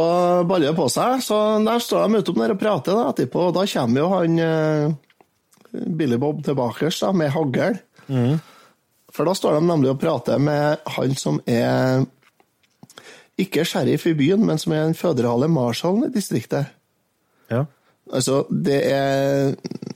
[0.48, 3.48] baller det på seg, så der står de ute om der og prater da, etterpå,
[3.50, 7.78] og da kommer jo han eh, Billy Bob tilbake da, med hagl.
[9.14, 12.02] For da står de nemlig og prater med han som er
[13.40, 16.66] ikke sheriff i byen, men som er den føderale marshallen i distriktet.
[17.50, 17.64] Ja.
[18.12, 19.54] Altså, det er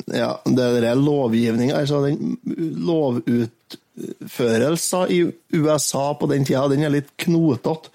[0.09, 2.39] Ja, det er lovgivning Altså, den
[2.87, 7.89] lovutførelsen i USA på den tida, den er litt knotete.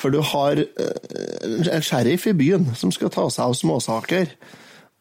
[0.00, 0.66] For du har eh,
[1.72, 4.26] en sheriff i byen som skal ta seg av småsaker.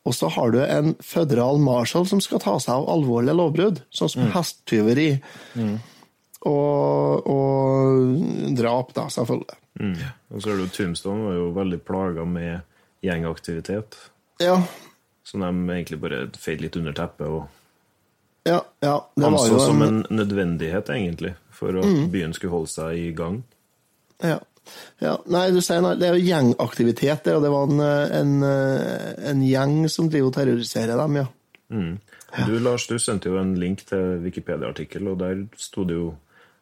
[0.05, 4.09] Og så har du en føderal marshal som skal ta seg av alvorlige lovbrudd, sånn
[4.13, 5.09] som hesttyveri.
[6.45, 9.59] Og, og drap, da, selvfølgelig.
[9.79, 9.95] Mm.
[10.29, 12.59] Og så er det jo Tombstone var jo veldig plaga med
[13.05, 13.97] gjengaktivitet.
[14.39, 14.63] Ja,
[15.25, 17.45] Som de egentlig bare feide litt under teppet og
[18.45, 19.11] ja, ja.
[19.15, 22.99] Det var anså jo som en, en nødvendighet, egentlig, for at byen skulle holde seg
[23.01, 23.39] i gang.
[24.21, 24.35] Ja.
[25.01, 25.15] ja.
[25.33, 27.81] Nei, du sier nei, det er jo gjengaktivitet, det, og det var en,
[28.19, 28.35] en,
[29.31, 31.25] en gjeng som driver og terroriserer dem, ja.
[31.73, 31.95] Mm.
[32.45, 36.11] Du, Lars, du sendte jo en link til Wikipedia-artikkel, og der sto det jo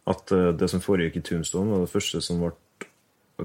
[0.10, 2.54] at eh, det som foregikk i Tombstone, var det første som ble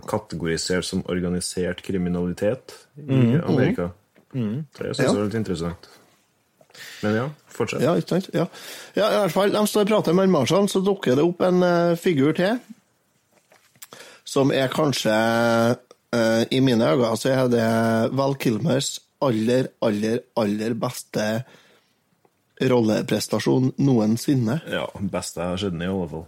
[0.09, 3.91] kategorisert som organisert kriminalitet i Amerika.
[4.33, 5.89] Det syns jeg var litt interessant.
[7.03, 7.83] Men ja, fortsett.
[7.83, 8.29] Ja, ikke sant?
[8.35, 8.47] Ja.
[8.95, 11.65] ja, i hvert fall, de står og prater med Marshall, så dukker det opp en
[11.65, 12.61] uh, figur til,
[14.29, 15.17] som er kanskje,
[16.15, 17.67] uh, i mine øyne, så er det
[18.19, 21.29] Val Kilmers aller, aller, aller beste
[22.69, 24.61] rolleprestasjon noensinne.
[24.71, 26.27] Ja, beste jeg har sett den i, alle fall.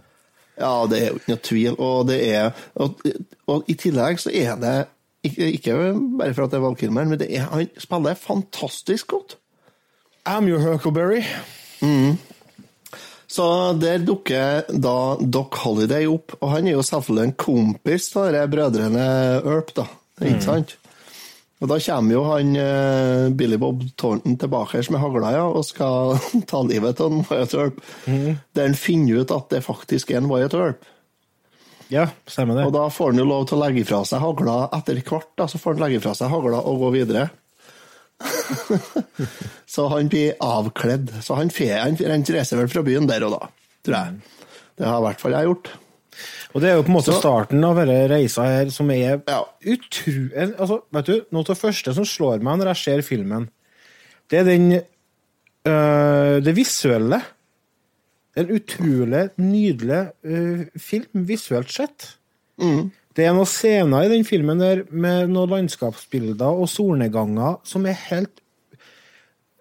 [0.59, 1.77] Ja, det er jo ikke noe tvil.
[1.77, 2.99] Og, det er, og,
[3.47, 4.75] og i tillegg så er det
[5.23, 5.77] ikke, ikke
[6.19, 9.37] bare for at det er Val Kilmer, men det er, han spiller fantastisk godt.
[10.27, 11.23] I'm your Huckleberry.
[13.31, 13.45] Så
[13.79, 19.05] der dukker da Doc Holiday opp, og han er jo selvfølgelig en kompis av brødrene
[19.39, 19.87] Earp, da.
[20.21, 20.75] Ikke sant?
[21.61, 26.17] Og da kommer jo han uh, Billy Bob Thornton tilbake med hagla ja, og skal
[26.49, 27.83] ta livet av en Wyatt Earp.
[28.07, 30.89] Der han finner ut at det faktisk er en Wyatt Earp.
[31.91, 32.65] Ja, stemmer det.
[32.65, 35.29] Og da får han jo lov til å legge fra seg hagla etter hvert.
[35.37, 37.27] da, Så får han legge fra seg hagla og gå videre.
[39.73, 41.11] så han blir avkledd.
[41.21, 43.51] Så han, fe, han, han reiser vel fra byen der og da,
[43.83, 44.39] tror jeg.
[44.79, 45.73] Det har i hvert fall jeg gjort.
[46.51, 49.21] Og det er jo på en måte Så- starten av denne reisa her, som er
[49.63, 50.29] utru...
[50.35, 53.49] Altså, vet du, noe av det første som slår meg når jeg ser filmen,
[54.31, 57.21] det er den øh, Det visuelle.
[58.37, 62.17] En utrolig nydelig øh, film, visuelt sett.
[63.15, 67.97] Det er noen scener i den filmen der med noen landskapsbilder og solnedganger som er
[68.07, 68.39] helt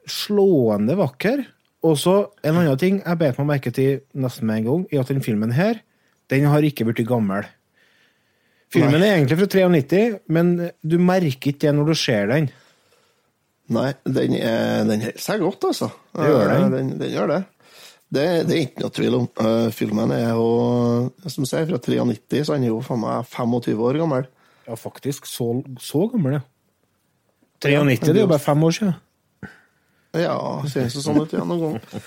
[0.06, 1.46] slående vakre.
[1.82, 5.00] Og så en annen ting jeg bet meg merke til nesten med en gang, i
[5.00, 5.80] at den filmen her,
[6.30, 7.48] den har ikke blitt gammel.
[8.70, 9.06] Filmen Nei.
[9.08, 10.52] er egentlig fra 93, men
[10.86, 12.50] du merker ikke det når du ser den.
[13.70, 15.90] Nei, den, er, den holder seg godt, altså.
[16.14, 16.62] Det gjør den.
[16.62, 17.40] Eh, den, den gjør det.
[18.10, 19.26] Det, det er ikke noe tvil om.
[19.44, 20.48] Eh, filmen er jo,
[21.30, 24.26] som sier, fra 93, så han er jo faen meg 25 år gammel.
[24.66, 25.30] Ja, faktisk.
[25.30, 26.42] Så, så gammel, ja.
[27.62, 28.98] 93, det er jo bare fem år siden.
[30.18, 32.04] Ja, ser det sånn ut, ja, noen gang.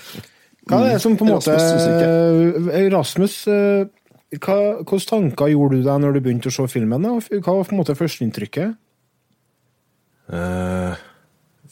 [0.68, 3.84] Hva er det som på en måte Rasmus Rasmus, eh,
[4.40, 7.02] hva, hvilke tanker gjorde du deg når du begynte å se filmen?
[7.04, 7.14] da?
[7.40, 8.76] Hva var på en måte førsteinntrykket?
[10.24, 10.94] Uh,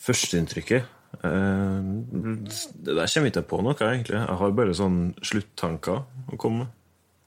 [0.03, 0.83] Førsteinntrykket
[1.25, 4.18] uh, Det der kommer ikke jeg på noe, egentlig.
[4.18, 6.75] Jeg har bare sånn sluttanker å komme med.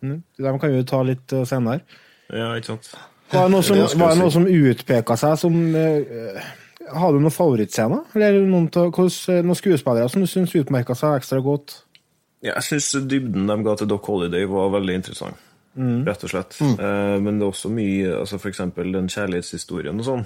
[0.06, 0.20] Mm.
[0.46, 1.82] Dem kan vi jo ta litt eh, senere.
[2.30, 2.92] Ja, ikke sant?
[3.32, 4.36] Var det noe som, Det det noe si.
[4.36, 6.44] som utpeka seg som uh,
[6.94, 8.04] Har du noen favorittscener?
[8.14, 11.80] Eller noen, av- noen skuespillere som du syns utmerka seg ekstra godt?
[12.46, 15.42] Ja, jeg syns dybden de ga til Doc Holiday, var veldig interessant.
[15.76, 16.06] Mm.
[16.08, 16.56] Rett og slett.
[16.62, 16.76] Mm.
[16.80, 20.24] Eh, men det er også mye altså For eksempel den kjærlighetshistorien og sånn.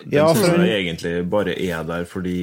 [0.00, 2.38] Den Ja, synes syns jeg egentlig bare er der fordi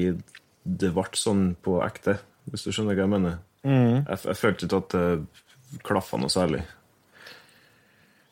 [0.67, 2.17] det ble sånn på ekte,
[2.51, 3.37] hvis du skjønner hva jeg mener.
[3.63, 4.05] Mm.
[4.05, 6.61] Jeg, jeg følte ikke at det klaffa noe særlig.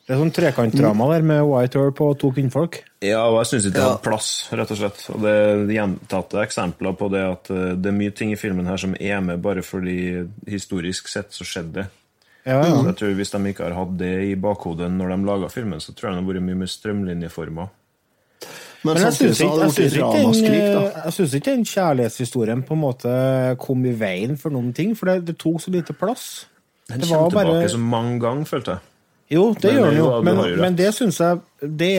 [0.06, 2.76] Det er sånn trekantdrama der med White Earl på to kvinnfolk.
[3.02, 5.00] Ja, og jeg syns ikke det hadde plass, rett og slett.
[5.10, 8.68] Og det er gjentatte eksempler på det at eh, det er mye ting i filmen
[8.70, 9.96] her som er med bare fordi
[10.46, 11.86] historisk sett så skjedde det.
[12.46, 12.70] Ja, ja.
[12.70, 15.82] Så jeg tror Hvis de ikke har hatt det i bakhodet når de laga filmen,
[15.82, 17.66] så tror jeg den har vært mye mer strømlinjeforma.
[18.86, 23.10] Men, Men jeg syns ikke, det den, eh, ikke den kjærlighetshistorien på en måte
[23.58, 26.44] kom i veien for noen ting, for det, det tok så lite plass.
[26.86, 28.80] Den Det kommer tilbake bare- så mange ganger, følte jeg.
[29.32, 31.40] Jo, det Men gjør han jo, men, men det syns jeg
[31.80, 31.92] Det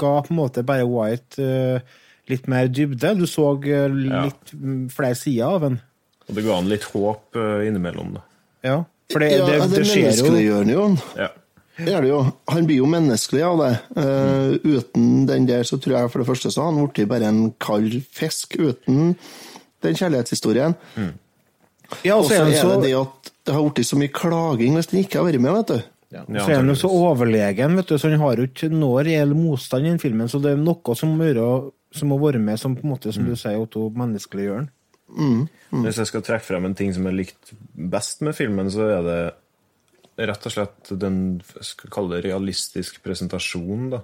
[0.00, 1.98] ga på en måte bare White uh,
[2.32, 3.14] litt mer dybde.
[3.18, 4.74] Du så uh, litt ja.
[4.94, 5.78] flere sider av den.
[6.24, 8.24] Og det ga han litt håp uh, innimellom, da.
[8.64, 8.78] Ja,
[9.12, 10.86] for det, ja, det, det, det skjer jo jo.
[11.20, 11.28] Ja.
[11.74, 12.20] Det er det jo.
[12.52, 13.72] Han blir jo menneskelig av det.
[13.98, 17.26] Eh, uten den der så tror jeg for det første så har han blitt bare
[17.26, 19.16] en kald fisk uten
[19.82, 20.76] den kjærlighetshistorien.
[22.06, 24.86] Ja, og så er det så- det at det har blitt så mye klaging hvis
[24.86, 25.82] den ikke har vært med, vet du.
[26.22, 29.34] Så er han jo så overlegen, vet du, så han har jo ikke noe reell
[29.34, 30.30] motstand i den filmen.
[30.30, 33.12] Så det er noe som må, gjøre, som må være med, som på en måte,
[33.14, 34.70] som du sier, Otto, menneskeliggjør den.
[35.14, 35.42] Mm.
[35.84, 39.02] Hvis jeg skal trekke frem en ting som jeg likte best med filmen, så er
[39.06, 39.18] det
[40.30, 43.90] rett og slett den jeg skal kalle det realistisk presentasjon.
[43.96, 44.02] da.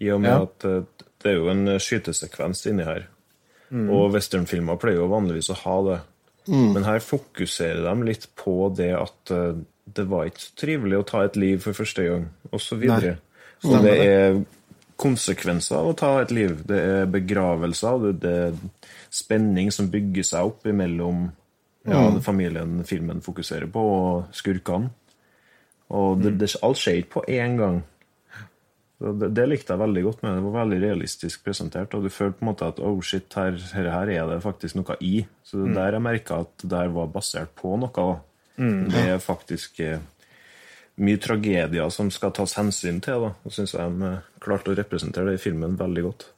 [0.00, 0.42] I og med Ja.
[0.42, 3.08] at eh, det er jo en skytesekvens inni her.
[3.70, 3.90] Mm.
[3.92, 5.98] Og westernfilmer pleier jo vanligvis å ha det.
[6.48, 6.72] Mm.
[6.74, 9.60] Men her fokuserer de litt på det at eh,
[9.96, 12.84] det var ikke så trivelig å ta et liv for første gang, osv.
[12.86, 14.40] Så Stemmer det er
[15.00, 16.58] konsekvenser av å ta et liv.
[16.68, 18.56] Det er begravelser, det, er
[19.10, 21.28] spenning som bygger seg opp imellom
[21.88, 22.20] ja, Mm.
[22.20, 24.90] familien filmen fokuserer på, og skurkene.
[25.90, 27.80] Og det, det, alt skjer ikke på én gang.
[29.00, 30.36] Det, det likte jeg veldig godt med det.
[30.36, 33.56] Det var veldig realistisk presentert, og du følte på en måte at oh shit, her,
[33.72, 35.22] her, her er det faktisk noe i.
[35.42, 35.74] Så det Mm.
[35.78, 38.20] der jeg merka at det der var basert på noe.
[38.60, 38.90] Mm.
[38.92, 40.02] Det er faktisk eh,
[41.00, 43.26] mye tragedier som skal tas hensyn til.
[43.26, 43.32] da.
[43.44, 46.28] Og syns jeg de eh, klarte å representere det i filmen veldig godt.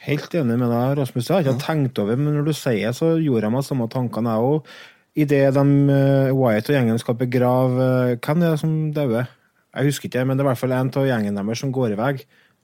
[0.00, 1.28] Helt enig med deg, Rasmus.
[1.28, 3.88] Jeg har ikke tenkt over, men når du sier det, så gjorde jeg meg samme
[3.92, 4.74] tankene, jeg òg.
[5.20, 9.26] Idet de uh, Wyatt og gjengen skal begrave eh, Hvem er det som dauer?
[9.74, 11.94] Jeg husker ikke, men det er i hvert fall en av gjengen deres som går
[11.94, 12.12] i vei.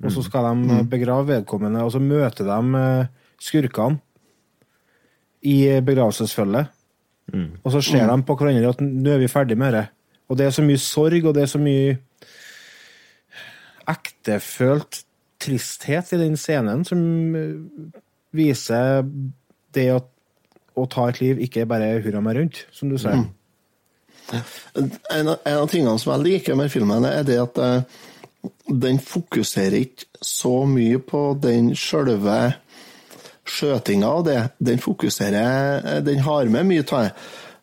[0.04, 4.00] Og så skal de eh, begrave vedkommende, og så møter de eh, skurkene
[5.46, 5.82] i eh,
[7.26, 7.60] begravelsesfølget.
[7.64, 9.86] Og så ser de på hverandre at nå er vi ferdig med det.
[10.28, 11.96] Og det er så mye sorg, og det er så mye
[13.86, 15.02] ektefølt
[15.42, 17.00] tristhet i den scenen som
[17.36, 17.56] eh,
[18.34, 19.04] viser
[19.76, 20.08] det at
[20.76, 23.24] å ta et liv ikke er bare hurra meg rundt, som du sier.
[24.32, 28.00] En av, en av tingene som jeg liker med filmen, er det at eh,
[28.68, 32.56] den fokuserer ikke så mye på den sjølve
[33.50, 34.38] skjøtinga av det.
[34.58, 37.12] Den fokuserer eh, Den har med mye av det,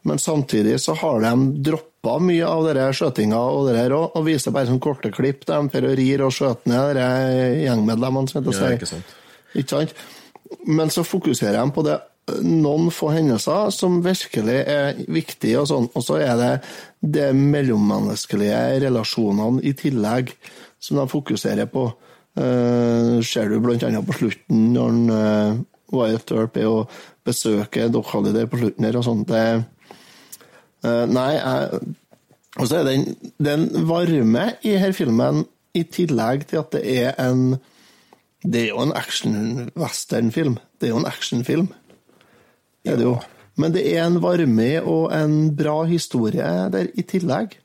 [0.04, 1.34] men samtidig så har de
[1.70, 5.46] droppa mye av denne skjøtinga og det her òg, og viser bare sånn korte klipp
[5.48, 7.00] der de fer og rir og skjøter ned
[7.64, 9.16] gjengmedlemmene, som heter Ja, ikke sant.
[9.54, 9.96] Ikke sant?
[10.68, 12.00] men så fokuserer de på det
[12.44, 15.90] noen få hendelser som virkelig er viktige, og sånn.
[15.92, 16.52] Og så er det
[17.16, 20.32] de mellommenneskelige relasjonene i tillegg
[20.80, 21.90] som de fokuserer på.
[22.34, 25.60] Uh, ser du annet på slutten, når han, uh,
[25.94, 26.86] Wyatt Earp er å
[27.26, 29.30] besøke Doc Holiday på slutten her og sånt.
[29.30, 29.44] Det
[30.86, 31.94] uh, Nei, jeg
[32.60, 36.62] Og så er den, en, det er en varme i denne filmen, i tillegg til
[36.62, 37.56] at det er en
[38.44, 40.58] Det er jo en action-western-film.
[40.78, 41.70] Det er jo en actionfilm.
[42.84, 43.14] Jo.
[43.56, 47.56] Men det er en varme og en bra historie der i tillegg.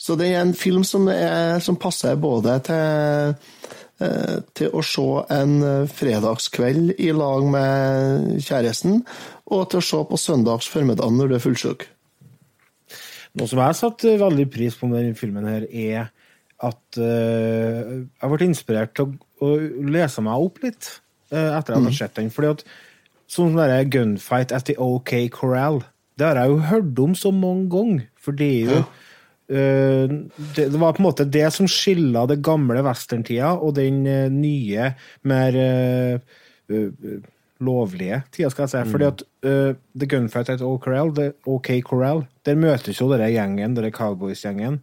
[0.00, 3.34] Så det er en film som, er, som passer både til,
[4.56, 5.04] til å se
[5.36, 5.58] en
[5.92, 9.02] fredagskveld i lag med kjæresten,
[9.52, 11.84] og til å se på søndags formiddag når du er fullsjuk.
[13.38, 16.08] Noe som jeg satte veldig pris på med denne filmen, her, er
[16.60, 19.52] at uh, jeg ble inspirert til å,
[19.88, 20.88] lese meg opp litt
[21.32, 22.32] uh, etter at jeg hadde sett den.
[22.34, 22.64] fordi at
[23.30, 25.84] Sånn som der gunfight at the OK Corral,
[26.18, 28.08] det har jeg jo hørt om så mange ganger.
[28.18, 28.99] For det er jo eh,
[29.50, 34.28] det, det var på en måte det som skilla det gamle westerntida og den eh,
[34.30, 34.92] nye,
[35.26, 36.20] mer eh,
[36.70, 37.16] eh,
[37.60, 38.92] lovlige tida, skal jeg si.
[38.92, 43.90] Fordi at uh, The Gunfight at the OK Corral, der møtes jo denne gjengen, denne
[43.92, 44.78] Cowboys-gjengen,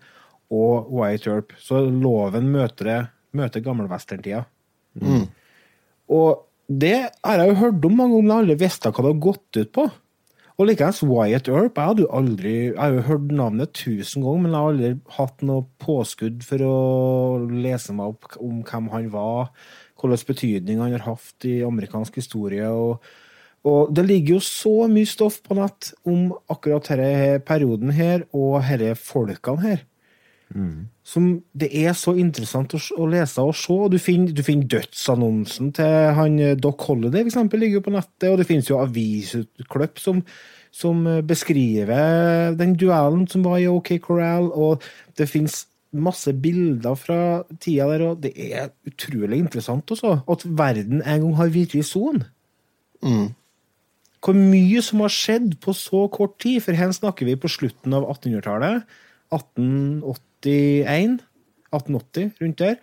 [0.54, 1.56] og White Earp.
[1.58, 4.44] Så loven møter, møter gammelwesterntida.
[6.14, 9.26] Og det har jeg jo hørt om mange ganger, men aldri visst hva det har
[9.26, 9.88] gått ut på.
[10.58, 11.76] Og likeens Wyatt Earp.
[11.78, 14.90] Jeg hadde jo aldri Jeg har jo hørt navnet tusen ganger, men jeg har aldri
[15.20, 16.78] hatt noe påskudd for å
[17.52, 19.52] lese meg opp om hvem han var,
[20.02, 22.66] hvilken betydning han har hatt i amerikansk historie.
[22.74, 23.06] og
[23.68, 28.62] og det ligger jo så mye stoff på nett om akkurat denne perioden her, og
[28.64, 29.82] disse folkene her.
[31.08, 33.78] Som det er så interessant å, å lese og se.
[33.92, 37.96] Du finner, du finner dødsannonsen til han eh, Doc Holiday, for eksempel, ligger jo på
[37.96, 38.30] nettet.
[38.32, 40.22] Og det finnes jo avisutklipp som,
[40.76, 44.52] som eh, beskriver den duellen som var i OK Corral.
[44.52, 44.86] Og
[45.20, 45.66] det finnes
[45.98, 47.20] masse bilder fra
[47.64, 50.20] tida der, og det er utrolig interessant også.
[50.30, 52.24] At verden en gang har virkelig son.
[54.24, 57.94] Hvor mye som har skjedd på så kort tid, for her snakker vi på slutten
[57.96, 58.88] av 1800-tallet.
[60.46, 61.24] 1881,
[61.74, 62.76] 1880, rundt der.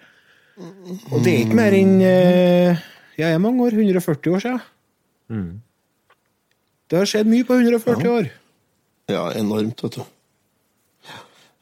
[1.11, 2.77] Og det er ikke mer enn Jeg
[3.19, 5.63] ja, er mange år, 140 år siden.
[6.91, 8.29] Det har skjedd mye på 140 år.
[9.11, 10.05] Ja, enormt, vet du.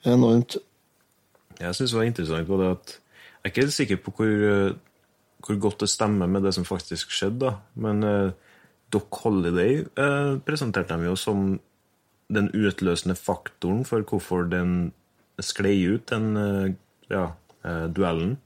[0.08, 0.56] Enormt.
[1.62, 2.96] Jeg syns det var interessant på det at
[3.42, 4.74] Jeg er ikke helt sikker på hvor, eh,
[5.42, 7.52] hvor godt det stemmer med det som faktisk skjedde, da.
[7.74, 8.30] Men uh,
[8.92, 11.58] Doc Holiday uh, presenterte dem jo som
[12.30, 14.92] den utløsende faktoren for hvorfor den
[15.40, 16.74] sklei ut, den eh,
[17.12, 17.24] ja,
[17.64, 18.36] eh, duellen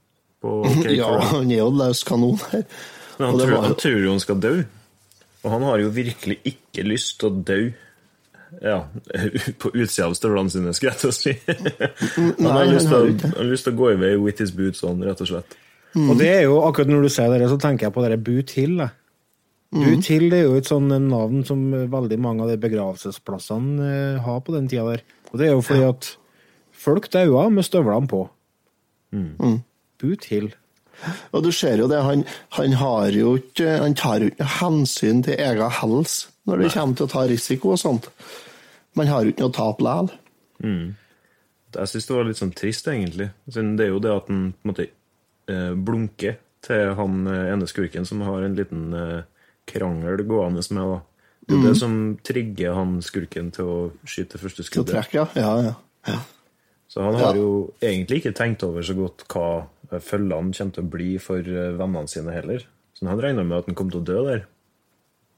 [0.41, 2.63] på OK Ja, han er jo løs kanon her.
[3.17, 4.55] Men han, tror, han tror jo han skal dø.
[5.43, 7.59] Og han har jo virkelig ikke lyst til å dø.
[8.63, 8.77] Ja,
[9.61, 11.33] på utsida av støvlene sine, skulle jeg til å si.
[12.45, 13.31] Han har lyst til, å- ikke.
[13.33, 15.57] han har lyst til å gå i vei with his boots on, rett og slett.
[15.97, 18.53] Og det er jo, akkurat når du sier det, så tenker jeg på det Boot
[18.57, 18.77] Hill.
[19.73, 19.81] Mm.
[19.81, 24.39] Boot Hill er jo et sånn navn som veldig mange av de begravelsesplassene eh, har
[24.45, 25.03] på den tida der.
[25.31, 26.09] Og det er jo fordi at
[26.87, 28.23] folk daua med støvlene på.
[30.01, 30.51] Boot Hill.
[31.31, 32.23] Og du ser jo det, han,
[32.57, 36.97] han har jo ikke Han tar jo ikke hensyn til egen helse når det kommer
[36.97, 38.07] til å ta risiko og sånt.
[38.95, 40.13] Man har jo ikke noe tap likevel.
[41.75, 43.27] Jeg syns det var litt sånn trist, egentlig.
[43.51, 47.67] Det er jo det at han på en måte eh, blunker til han eh, ene
[47.67, 49.27] skurken som har en liten eh,
[49.67, 50.93] krangel gående med.
[50.93, 51.01] da.
[51.43, 51.67] Det er mm.
[51.67, 51.99] det som
[52.31, 54.95] trigger han skurken til å skyte første Til å skuddet.
[54.95, 55.51] trekke, ja.
[55.67, 55.75] ja,
[56.15, 56.17] ja.
[56.87, 57.41] Så han har Ja.
[57.41, 61.39] jo egentlig ikke tenkt over så godt hva eh, følgene kommer til å bli for
[61.39, 62.63] eh, vennene sine heller.
[62.95, 64.45] Så han regna med at han kom til å dø der.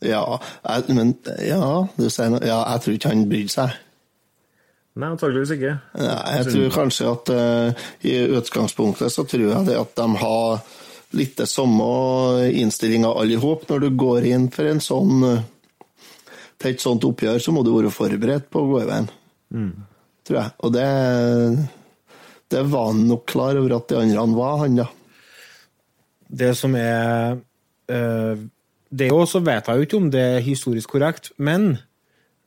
[0.06, 0.24] Ja,
[0.64, 2.40] jeg, men ja, du sier noe.
[2.46, 3.74] Ja, jeg tror ikke han brydde seg.
[5.00, 5.74] Nei, antakeligvis ikke.
[6.00, 10.62] Nei, jeg tror kanskje at uh, i utgangspunktet så tror jeg det at de har
[11.20, 11.86] litt det samme
[12.62, 13.68] innstillinga alle i hop.
[13.70, 15.24] Når du går inn for en sånn
[16.60, 19.08] til et sånt oppgjør, så må du være forberedt på å gå i veien.
[20.30, 20.54] Tror jeg.
[20.62, 20.86] Og det,
[22.54, 24.86] det var han nok klar over at de andre han var, han da.
[26.30, 27.40] Det som er
[27.90, 28.42] eh,
[28.94, 31.80] Det er jo så vet jeg jo ikke om det er historisk korrekt, men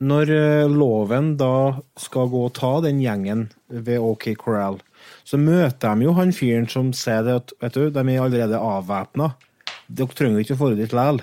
[0.03, 4.79] når eh, loven da skal gå og ta den gjengen ved OK Corral,
[5.27, 8.63] så møter de jo han fyren som sier det at vet du, de er allerede
[8.63, 9.33] avvæpna.
[9.91, 11.23] Dere trenger ikke å få dit likevel.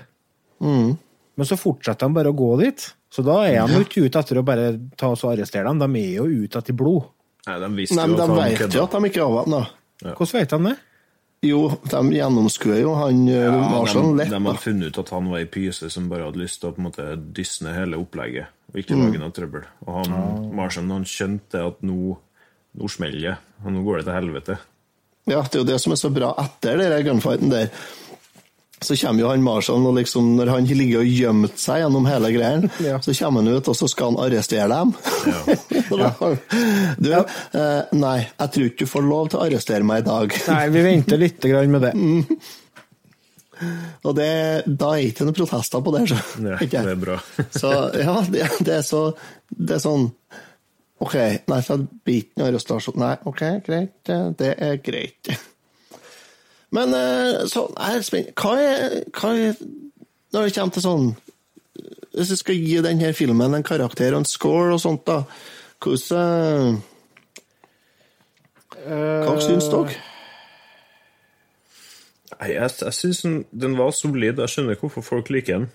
[1.39, 2.89] Men så fortsetter de bare å gå dit.
[3.10, 5.80] Så da er de jo ikke ute etter å bare ta oss og arrestere dem,
[5.82, 7.07] de er jo ute etter blod.
[7.47, 9.62] Nei, de visste Nei, men de vet jo at de ikke er avvæpna.
[10.03, 10.76] Hvordan vet de det?
[11.49, 14.30] Jo, de gjennomskuer jo han ja, Ja, Marshall de, lett.
[14.34, 16.74] de har funnet ut at han var ei pyse som bare hadde lyst til å
[16.76, 17.05] på en måte
[17.38, 19.05] dysne hele opplegget og ikke Mm.
[19.07, 19.64] lage noe trøbbel.
[19.88, 22.18] Og han, Marshall han skjønte at nå,
[22.78, 24.57] nå smeller det, og nå går det til helvete.
[25.32, 27.72] Ja, det er jo det som er så bra etter den gunfighten der.
[28.82, 32.32] Så kommer jo han Marshall, og liksom, når han ligger og gjemt seg gjennom hele
[32.32, 32.70] greien,
[33.06, 34.94] så kommer han ut, og så skal han arrestere dem.
[37.04, 40.40] du, eh, nei, jeg tror ikke du får lov til å arrestere meg i dag.
[40.54, 41.94] Nei, vi venter litt grann med det.
[44.08, 44.32] Og det,
[44.80, 46.06] da er ikke noen protester på det.
[46.08, 46.20] Så.
[46.46, 46.86] nei, Ikke?
[46.88, 47.18] det er bra.
[47.52, 49.02] så ja, det, det er så
[49.50, 50.08] Det er sånn
[51.04, 51.16] OK,
[51.48, 52.98] nei, så blir ikke noe arrestasjon.
[53.00, 53.94] Nei, OK, greit.
[54.08, 55.32] Det, det er greit.
[56.76, 59.55] Men eh, så jeg er spent Hva er, hva er
[60.36, 61.07] Når det kommer til sånn
[62.13, 65.24] Hvis jeg skal gi denne filmen en karakter og en score og sånt, da
[65.82, 66.78] Hvordan
[68.86, 69.97] eh, Hva syns dere?
[72.39, 74.38] Nei, jeg, jeg syns den, den var solid.
[74.39, 75.65] Jeg skjønner ikke hvorfor folk liker den.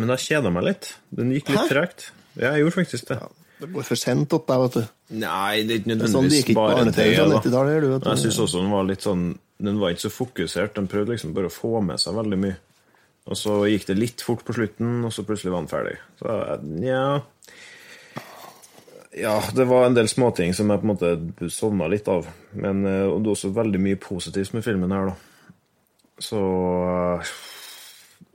[0.00, 0.88] Men jeg kjeda meg litt.
[1.14, 1.66] Den gikk litt Hæ?
[1.70, 2.08] tregt.
[2.34, 3.18] Ja, jeg gjorde faktisk det.
[3.58, 4.88] Det går for sent opp der, vet du.
[5.22, 6.80] Nei, det er ikke Det er sånn det nødvendigvis gikk bare det.
[6.80, 7.38] barne-TV fra da.
[7.38, 8.08] 90-tallet, gjør du, vet du.
[8.08, 9.22] Men Jeg syns også den var litt sånn
[9.58, 10.76] Den var ikke så fokusert.
[10.76, 12.58] Den prøvde liksom bare å få med seg veldig mye.
[13.28, 15.96] Og så gikk det litt fort på slutten, og så plutselig var den ferdig.
[16.20, 16.36] Så
[16.84, 17.20] ja
[19.18, 22.28] Ja, det var en del småting som jeg på en måte sovna litt av.
[22.52, 25.16] Men eh, det er også veldig mye positivt med filmen her, da.
[26.18, 26.40] Så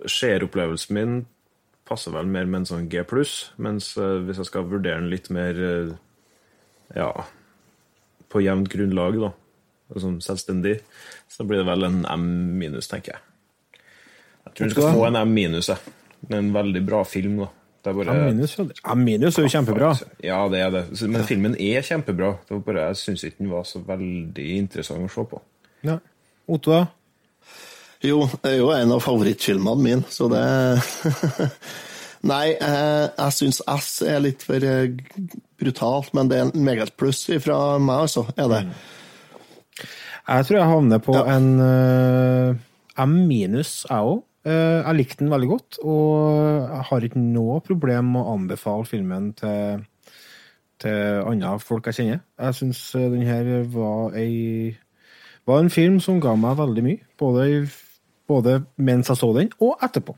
[0.03, 1.21] Skjer-opplevelsen min
[1.87, 3.01] passer vel mer med en sånn G
[3.61, 5.93] mens eh, hvis jeg skal vurdere den litt mer eh,
[6.95, 7.11] ja,
[8.31, 9.31] på jevnt grunnlag, da,
[10.03, 10.77] sånn selvstendig,
[11.31, 12.29] så blir det vel en M
[12.59, 13.81] minus, tenker jeg.
[14.43, 15.93] Jeg tror du skal få en M minus, jeg.
[16.23, 17.49] Det er en veldig bra film, da.
[17.83, 18.55] Det er bare, M minus.
[18.95, 19.93] M minus er jo kjempebra.
[20.23, 20.83] Ja, det er det.
[21.03, 22.33] Men filmen er kjempebra.
[22.47, 25.41] Det var bare, jeg syns ikke den var så veldig interessant å se på.
[25.83, 25.97] Ja.
[26.47, 26.85] Otto, da?
[28.03, 30.43] Jo, det er jo en av favorittfilmene mine, så det
[32.31, 34.95] Nei, eh, jeg syns S er litt for eh,
[35.59, 38.23] brutalt, men det er en megapluss fra meg, altså.
[38.39, 38.61] Er det.
[40.23, 44.21] Jeg tror jeg havner på en uh, M minus, jeg òg.
[44.45, 49.29] jeg likte den veldig godt, og jeg har ikke noe problem med å anbefale filmen
[49.39, 49.85] til,
[50.83, 52.19] til andre folk jeg kjenner.
[52.39, 54.73] Jeg syns den her var ei
[55.47, 57.47] var en film som ga meg veldig mye, både,
[58.27, 60.15] både mens jeg så den, og etterpå.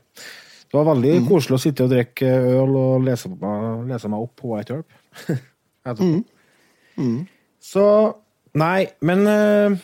[0.66, 3.30] Det var veldig koselig å sitte og drikke øl og lese,
[3.86, 5.40] lese meg opp på White Herb.
[5.86, 6.22] etterpå.
[7.62, 7.82] Så
[8.56, 9.74] Nei, men eh,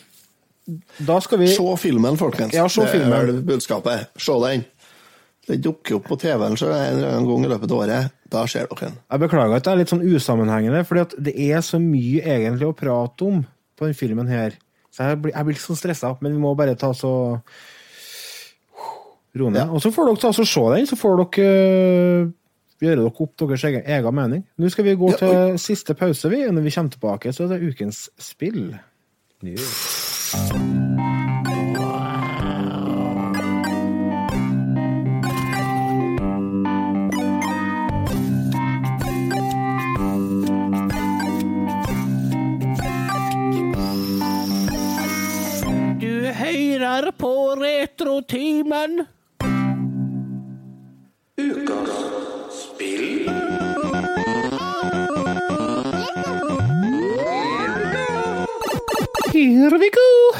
[1.03, 2.53] da skal vi Se filmen, folkens.
[2.55, 4.13] Ja, se det er budskapet.
[4.17, 4.63] Se den.
[5.43, 8.13] Det dukker opp på TV-en så en eller annen gang i løpet av året.
[8.31, 8.99] Da ser dere den.
[9.11, 12.75] Jeg beklager at det er litt sånn usammenhengende, for det er så mye egentlig å
[12.77, 13.41] prate om
[13.75, 14.55] på den filmen her.
[14.93, 17.13] Så jeg blir, jeg blir litt sånn stressa, men vi må bare ta så
[19.33, 19.65] Ro ned.
[19.73, 22.27] Og så får dere ta så se den, så får dere øh,
[22.85, 24.43] gjøre dere opp deres egen, egen mening.
[24.61, 26.43] Nå skal vi gå Ja, til siste pause, vi.
[26.45, 28.75] Når vi kommer tilbake, så er det ukens spill.
[29.41, 29.55] Du
[46.93, 49.05] hører på Retrotimen.
[59.43, 60.39] Here we go!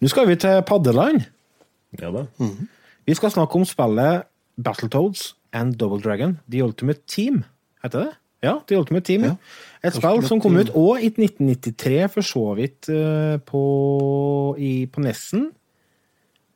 [0.00, 1.22] Nå skal vi til paddeland.
[2.00, 2.26] Ja da.
[3.06, 4.26] Vi skal snakke om spillet
[4.60, 7.44] Battletoads and Double Dragon, The Ultimate Team.
[7.82, 8.12] Heter det?
[8.44, 9.24] Ja, The Ultimate Team.
[9.24, 9.34] ja.
[9.84, 13.64] Et spill som kom ut òg i 1993, for så vidt eh, på,
[14.60, 15.50] i, på Nessen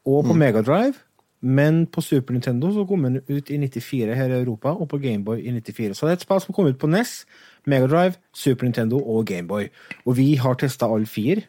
[0.05, 0.95] og på Megadrive.
[1.41, 4.99] Men på Super Nintendo så kom den ut i 94 her i Europa, og på
[4.99, 5.95] Gameboy i 94.
[5.97, 7.23] Så det er et spill som kom ut på NES,
[7.65, 9.71] Megadrive, Super Nintendo og Gameboy.
[10.05, 11.47] Og vi har testa alle fire.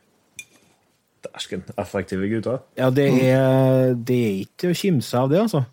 [1.25, 1.63] Dæsken.
[1.77, 2.61] Effektive gutter.
[2.79, 5.65] Ja, det er, det er ikke å kimse av det, altså.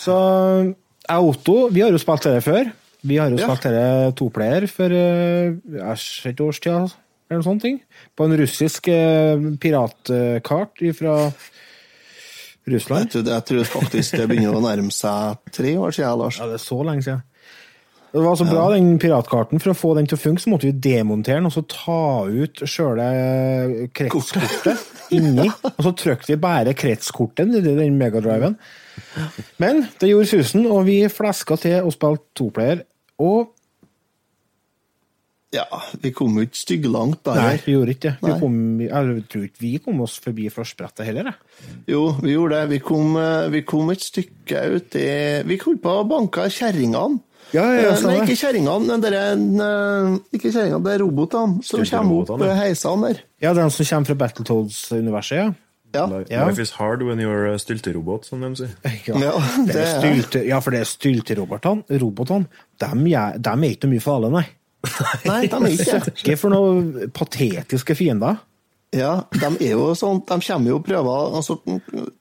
[0.00, 0.14] Så
[1.04, 2.72] jeg og Otto, vi har jo spilt dette før.
[3.04, 3.46] Vi har jo Ja.
[3.52, 5.52] spilt dette toplayer for eh,
[5.92, 6.94] æsj, et års tid,
[7.30, 7.66] eller noe sånt.
[8.16, 11.18] På en russisk eh, piratkart fra
[12.66, 13.04] Russland.
[13.04, 16.38] Jeg tror, jeg tror faktisk det begynner å nærme seg tre år siden, Lars.
[16.40, 17.22] Ja, det er så lenge siden.
[18.14, 19.58] Det var så bra, den piratkarten.
[19.58, 21.96] For å få den til å funke, så måtte vi demontere den og så ta
[22.30, 23.08] ut sjøle
[23.90, 25.48] kretskortet inni.
[25.72, 28.54] Og så trykte vi bare kretskortet i den megadriven.
[29.58, 32.86] Men det gjorde susen, og vi flaska til og spilte toplayer.
[33.18, 33.50] Og
[35.54, 35.66] Ja,
[36.02, 37.36] vi kom jo ikke styggelangt der.
[37.38, 38.38] Nei, vi gjorde ikke det.
[38.90, 41.30] Jeg tror ikke vi kom oss forbi førstbrettet heller.
[41.30, 41.76] jeg.
[41.94, 42.70] Jo, vi gjorde det.
[42.72, 45.06] Vi kom, eh, vi kom et stykke ut i
[45.46, 47.22] Vi holdt på å banke kjerringene.
[47.52, 52.22] Ja, ja, Eh, Nei, ikke kjerringene, er, eh, ikke kjerringene, det er robotene som kommer
[52.24, 53.20] opp eh, heisene der.
[53.42, 55.52] Ja, de som kommer fra Battletoads-universet, ja.
[55.94, 58.72] Ja, Life, is hard when you're a stylterobot, som de sier.
[59.06, 59.32] Ja, Ja,
[59.62, 61.84] det det er er- stylte, ja for det er stylterobotene.
[62.02, 62.46] Robotene,
[62.82, 64.46] dem, er- dem er ikke noe mye farlige, nei.
[65.24, 68.40] Nei, de er ikke Søkke Ikke for noen patetiske fiender.
[68.94, 71.56] Ja, de er jo sånn, de kommer jo og prøver altså,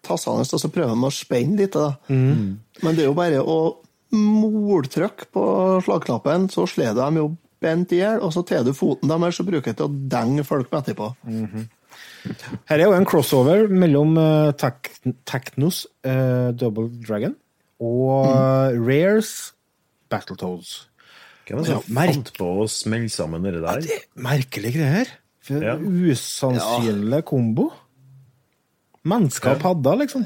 [0.06, 1.74] tassende, og så prøver de å spenne litt.
[1.74, 1.96] Da.
[2.10, 2.60] Mm.
[2.86, 3.58] Men det er jo bare å
[4.14, 5.46] moltrykke på
[5.86, 7.30] slagknappen, så slår de jo
[7.64, 10.46] bent i hjel, og så tar du foten deres og bruker det til å denge
[10.48, 11.14] folk med etterpå.
[12.70, 14.52] Her er jo en crossover mellom uh,
[15.28, 17.36] Technos uh, Double Dragon
[17.84, 19.32] og eh, Rares
[20.12, 20.88] Battletoads.
[21.44, 23.82] Hvem er det som Ja, fant på å smelle sammen det der?
[23.84, 25.12] Det er merkelige greier.
[25.52, 25.74] Ja.
[25.76, 27.72] Usannsynlig kombo.
[29.04, 30.24] Mennesker og padder, liksom.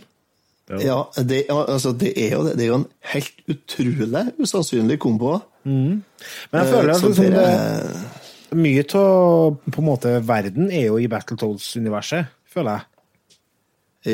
[0.67, 2.57] Ja, det, altså, det, er jo, det.
[2.59, 5.37] det er jo en helt utrolig usannsynlig kombo.
[5.63, 6.03] Men
[6.51, 12.77] jeg Eh, føler at liksom, det det, mye av verden er jo i Battletoads-universet, føler
[12.77, 12.85] jeg.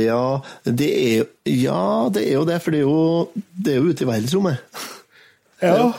[0.07, 3.89] Ja, det er Ja, det er jo det, for det er jo, det er jo
[3.89, 4.57] ute i verdensrommet.
[5.61, 5.91] Ja.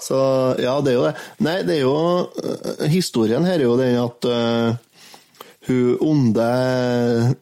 [0.00, 0.16] Så
[0.62, 1.14] ja, det er jo det.
[1.44, 1.96] Nei, det er jo
[2.44, 4.74] øh, Historien her er jo den at øh,
[5.66, 6.46] hun onde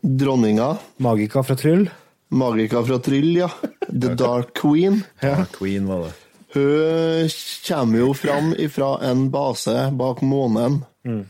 [0.00, 1.86] dronninga, Magika fra Tryll.
[2.34, 3.50] Magika fra Tryll, ja,
[3.88, 5.44] The Dark Queen, Ja.
[5.58, 6.12] Queen var det.
[6.54, 7.28] hun
[7.68, 10.84] kommer jo fram ifra en base bak månen.
[11.04, 11.24] Mm.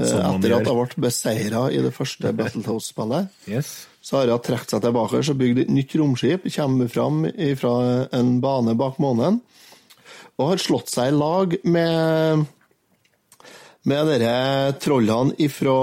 [0.00, 0.20] Etter
[0.54, 3.28] at hun ble beseira i det første Battletoads-spillet.
[3.48, 3.86] Yes.
[4.00, 6.46] Så har hun trukket seg tilbake og bygd et nytt romskip.
[6.54, 7.26] Kommer fram
[7.60, 7.74] fra
[8.16, 9.40] en bane bak månen.
[10.38, 12.46] Og har slått seg i lag med
[13.88, 15.74] med dere trollene fra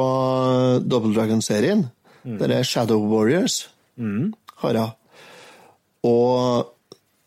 [0.83, 1.85] Double Dragon-serien.
[2.27, 3.67] Dere Shadow Warriors
[4.61, 4.91] har jeg.
[6.07, 6.73] Og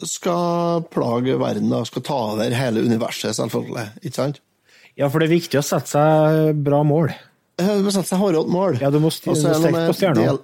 [0.06, 1.82] skal plage verden, da.
[1.88, 3.88] Skal ta over hele universet, selvfølgelig.
[4.04, 4.38] Ikke sant?
[4.98, 7.12] Ja, for det er viktig å sette seg bra mål.
[7.60, 8.78] Du må sette seg hardere mål.
[8.80, 10.22] Ja, du må st- Også, du på stjerna.
[10.30, 10.38] del,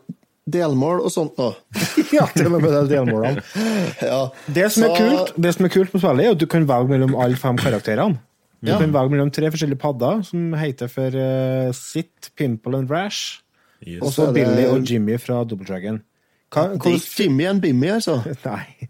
[0.58, 1.54] delmål og sånt noe.
[2.16, 3.44] ja, til og med de delmålene.
[4.10, 4.18] Ja.
[4.52, 6.66] Det som, er Så- kult, det som er kult med spillet, er at du kan
[6.68, 8.20] velge mellom alle fem karakterene.
[8.62, 8.78] Du Ja.
[8.80, 13.40] kan velge mellom tre forskjellige padder som heter for uh, Sit, Pimple and Rash.
[13.86, 14.00] Yes.
[14.02, 16.02] Og så det- Billy og Jimmy fra Double Dragon.
[16.50, 18.22] Hva, Det er ikke Jimmy enn Bimmy, altså.
[18.46, 18.88] nei.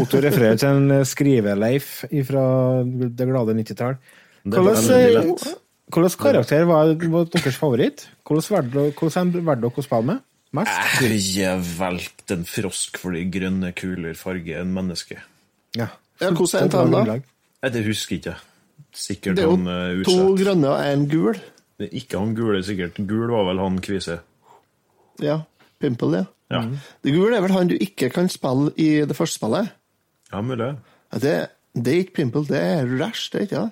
[0.00, 2.44] Otto refererer til en eh, skriveleif fra
[2.88, 3.98] det glade 90-tall.
[5.92, 8.06] Hvilken karakter var, var deres favoritt?
[8.26, 8.62] Hvordan
[9.44, 10.22] valgte dere å spille med?
[10.52, 11.02] Mest?
[11.32, 15.20] Jeg valgte en frosk fordi grønne kuler farger en menneske.
[15.76, 15.88] Ja.
[16.20, 17.22] Ja, hvordan er den,
[17.62, 17.68] da?
[17.72, 18.40] Det husker ikke jeg.
[18.92, 21.38] Sikkert Det er han jo uh, to grønne og én gul.
[21.80, 22.98] Det er Ikke han gule, sikkert.
[23.08, 24.18] Gul var vel han kvise.
[25.22, 25.38] Ja.
[25.80, 26.24] Pimple, ja.
[26.52, 26.60] Ja,
[27.04, 29.70] Det gule er vel han du ikke kan spille i det første spillet.
[30.32, 30.74] ja mulig.
[31.12, 33.70] Ja, Det, det er ikke Pimple, det er Rash, det er ikke det?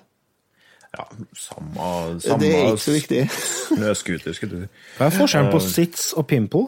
[0.97, 1.03] Ja,
[1.37, 3.29] samme, samme Det er ikke så viktig.
[3.77, 4.67] snøscooter, skulle du si.
[4.97, 6.65] Hva er forskjellen på Eh, sits og pimple?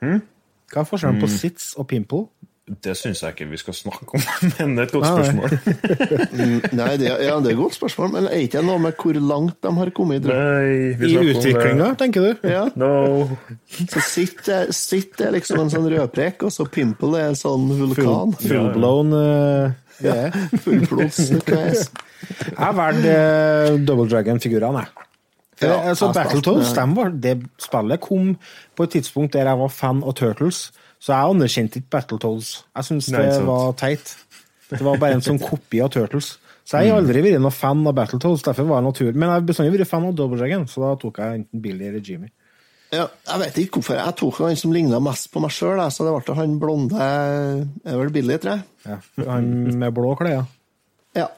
[0.00, 2.26] Hva er forskjellen på sits og pimple?
[2.66, 4.22] Det syns jeg ikke vi skal snakke om,
[4.58, 5.52] men det er et godt spørsmål.
[6.80, 9.18] Nei, det, er- ja, det er et godt spørsmål, men er ikke noe med hvor
[9.22, 10.26] langt de har kommet?
[10.26, 12.48] Nei, I utviklinga, tenker du?
[12.50, 13.28] Ja, No.
[13.86, 17.68] så sitt er, sitt er liksom en sånn rødprek, og så Pimple er en sånn
[17.78, 18.34] vulkan.
[18.42, 20.16] Fullblown uh, ja,
[20.64, 21.84] Fullblods kves.
[22.26, 25.06] Jeg har valgt uh, Double Dragon-figurene, jeg.
[25.56, 26.74] For, Ja, altså, Battletoads
[27.22, 28.34] det spillet kom
[28.76, 30.66] på et tidspunkt der jeg var fan av Turtles,
[31.02, 32.50] så jeg anerkjente ikke Battletoads.
[32.74, 33.46] Jeg syns det sant.
[33.46, 34.16] var teit.
[34.70, 36.34] Det var bare en sånn kopi av Turtles.
[36.66, 39.14] Så jeg har aldri vært noen fan av Battletoads, derfor var det naturlig.
[39.14, 41.86] Men jeg har bestandig vært fan av Double Dragon, så da tok jeg enten Billy
[41.92, 42.32] eller Jimmy.
[42.94, 43.98] Ja, jeg vet ikke hvorfor.
[43.98, 47.98] Jeg tok han som ligna mest på meg sjøl, så det ble han blonde er
[48.00, 48.66] vel Billy, tror jeg.
[48.86, 48.98] Ja,
[49.30, 50.46] han med blå klær.
[51.16, 51.28] Ja.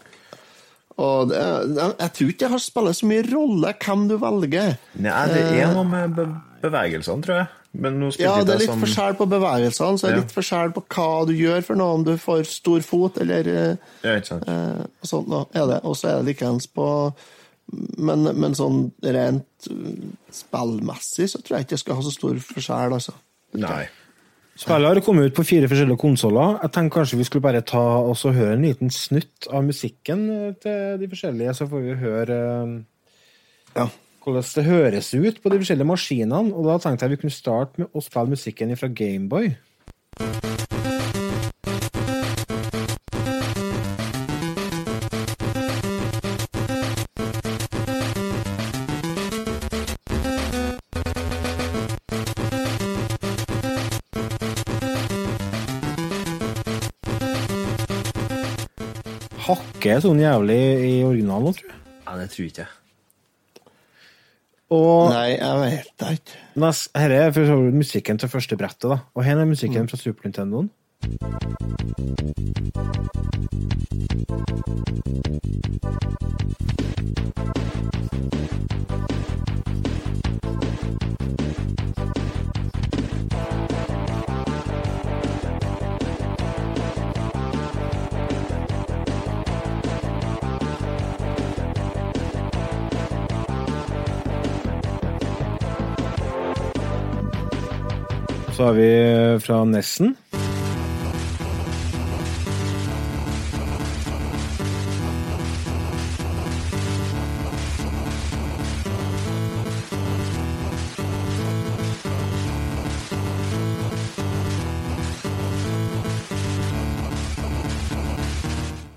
[0.98, 4.74] Og det, jeg tror ikke det har spillet så mye rolle hvem du velger.
[4.98, 6.16] Nei, det er noe med
[6.64, 7.50] bevegelsene, tror jeg.
[7.72, 10.22] Men nå Ja, det er litt som forskjell på bevegelsene, så er det Ja.
[10.22, 13.76] litt forskjell på hva du gjør for noe, om du får stor fot eller eh,
[14.02, 14.48] Ja, ikke sant.
[14.48, 15.46] og sånt noe.
[15.54, 15.80] Er det.
[15.84, 17.12] Og så er det likeens på
[17.98, 19.88] men, men sånn rent uh,
[20.32, 23.12] spillmessig så tror jeg ikke det skal ha så stor forskjell, altså.
[23.60, 23.82] Nei.
[24.58, 26.56] Spillet har kommet ut på fire forskjellige konsoller.
[26.64, 30.54] Jeg tenker kanskje vi skulle bare ta og høre en liten snutt av musikken eh,
[30.58, 32.72] til de forskjellige, så får vi høre eh,
[33.76, 33.86] Ja
[34.28, 36.54] hvordan det høres ut på de forskjellige maskinene.
[36.54, 39.52] Og da tenkte jeg vi kunne starte med å spille musikken fra Gameboy.
[59.48, 61.78] Hakker sånn jævlig i originalen, tror jeg.
[62.04, 62.68] Ja, det tror jeg ikke.
[64.70, 66.40] Og Nei, jeg vet det ikke.
[66.96, 68.98] Her er for så vidt musikken til første brettet, da.
[69.14, 70.70] Og her er musikken fra Super Nintendoen.
[98.58, 100.16] Så har vi fra Nessen.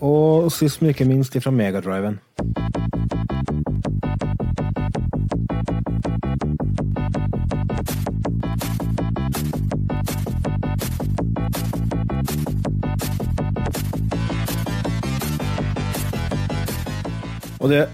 [0.01, 2.19] Og sist, men ikke minst, fra Megadriven.
[17.71, 17.85] Og det,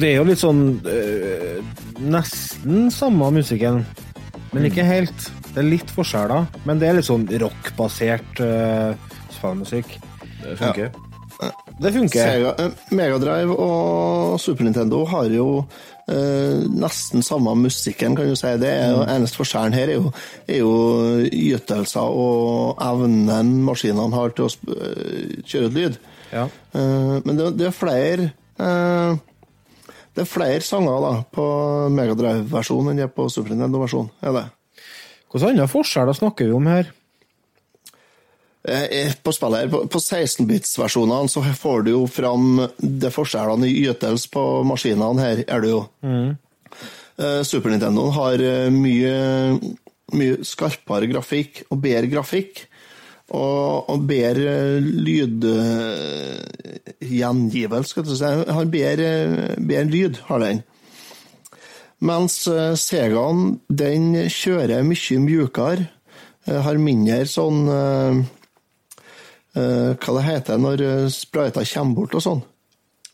[0.00, 1.58] det er jo litt sånn øh,
[2.02, 3.82] Nesten samme musikken,
[4.54, 5.26] men ikke helt.
[5.52, 8.94] Det er litt forskjeller, men det er litt sånn rockbasert øh,
[9.36, 9.98] spillmusikk.
[10.40, 10.88] Det funker.
[11.82, 12.24] Det funker.
[12.24, 15.46] Sega, eh, Megadrive og Super Nintendo har jo
[16.08, 18.56] eh, nesten samme musikken, kan du si.
[18.62, 20.12] Det er jo Eneste forskjellen her er jo,
[20.48, 20.72] er jo
[21.28, 26.00] ytelser og evnen maskinene har til å sp- eh, kjøre ut lyd.
[26.32, 26.48] Ja.
[26.72, 28.38] Eh, men det, det er flere eh,
[30.12, 31.44] Det er flere sanger da på
[31.96, 34.10] Megadrive-versjonen enn det er på Super Nintendo-versjonen.
[34.22, 34.42] er det.
[35.32, 36.90] Hvilke andre forskjeller snakker vi om her?
[38.68, 43.86] Eh, På spillet her, på- på 16-bits-versjonene så får du jo fram de forskjellene i
[43.88, 45.80] ytelse på maskinene her, er det jo.
[46.04, 46.36] Mm.
[47.44, 49.58] Super Nintendo har eh, mye,
[50.12, 52.66] mye skarpere grafikk og bedre grafikk.
[53.32, 54.52] Og, og bedre
[57.00, 58.24] lydgjengivelse, skal du si.
[58.28, 59.08] Har bedre,
[59.56, 60.60] bedre lyd, har den.
[62.02, 65.88] Mens eh, Segaen, den kjører mye mjukere.
[66.48, 68.22] eh, Har mindre sånn eh,
[69.54, 72.42] eh, Hva det heter når eh, sprayta kommer bort og sånn.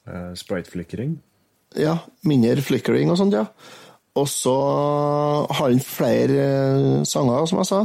[0.09, 1.19] Eh, Sprite-flickering.
[1.77, 3.45] Ja, mindre flickering og sånt, ja.
[4.19, 4.57] Og så
[5.53, 7.83] har han flere eh, sanger, som jeg sa.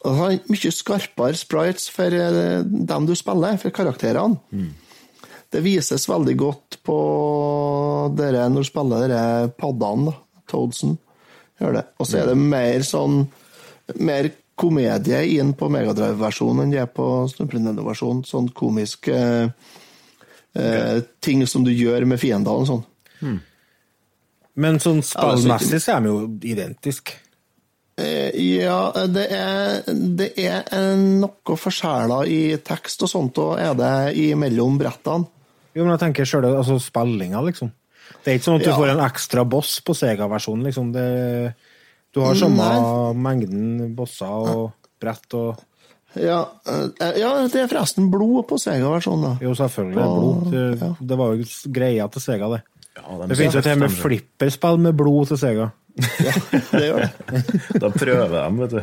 [0.00, 4.40] Og har mye skarpere sprites for eh, dem du spiller, for karakterene.
[5.50, 6.98] Det vises veldig godt på
[8.14, 10.18] dere når du spiller dere paddene, da.
[10.50, 10.96] Toadsen.
[11.60, 13.20] Og så er det mer sånn
[14.00, 14.30] mer
[14.60, 17.06] komedie inn på Megadrive-versjonen enn det er på
[17.38, 18.24] Nintendo-versjonen.
[18.28, 19.48] Sånn komisk eh,
[20.54, 21.04] okay.
[21.24, 22.84] ting som du gjør med fiendene og sånn.
[24.60, 26.22] Men sånn Ja, det er så spillmessig så er de jo
[26.52, 27.18] identiske.
[28.00, 28.30] Eh,
[28.60, 29.82] Ja, det er,
[30.16, 33.92] det er noe forskjeller i tekst og sånt, og er det
[34.30, 35.28] imellom brettene.
[35.76, 37.70] Jo, men jeg tenker sjøl altså spillinga, liksom.
[38.24, 38.76] Det er ikke sånn at du Ja.
[38.76, 40.92] får en ekstra boss på Sega-versjonen, liksom.
[40.92, 41.54] Det,
[42.12, 45.58] du har samme mengden bosser og brett og
[46.18, 49.46] Ja, eh, ja, det er forresten blod på Sega-versjonen, da.
[49.46, 50.02] Jo, selvfølgelig.
[50.02, 50.50] Og- blod.
[50.50, 52.62] Det, det var jo greia til Sega, det.
[52.96, 55.70] Ja, Det finnes jo til og med flipperspill med blod til Sega.
[56.72, 57.42] Det gjør det.
[57.82, 58.80] Da prøver de, vet du.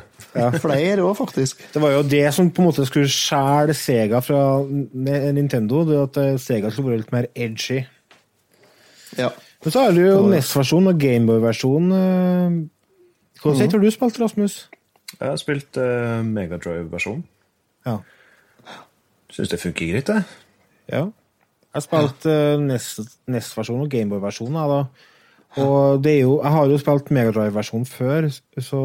[0.62, 1.62] Flere òg, faktisk.
[1.74, 6.20] Det var jo det som på en måte skulle skjære Sega fra Nintendo, det at
[6.24, 7.84] eh, Sega skulle være litt mer edgy.
[9.18, 9.32] Ja.
[9.64, 10.18] Men så har du jo.
[10.30, 12.68] NES-versjonen og Gameboy-versjonen.
[13.42, 14.58] Hvordan sett har du spilt, Rasmus?
[15.20, 17.24] Jeg har spilt uh, Megadrive-versjonen.
[17.88, 17.98] Ja.
[19.34, 20.24] Syns det funker greit, det.
[20.92, 21.08] Ja.
[21.08, 24.60] Jeg har spilt uh, NES-versjonen og Gameboy-versjonen.
[25.58, 28.28] Og det er jo, jeg har jo spilt Megadrive-versjonen før,
[28.62, 28.82] så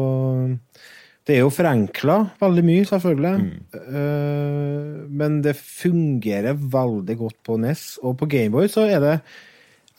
[1.27, 3.33] det er jo forenkla veldig mye, selvfølgelig.
[3.79, 7.85] Eh, men det fungerer veldig godt på NES.
[8.03, 9.13] Og på Gameboy så er det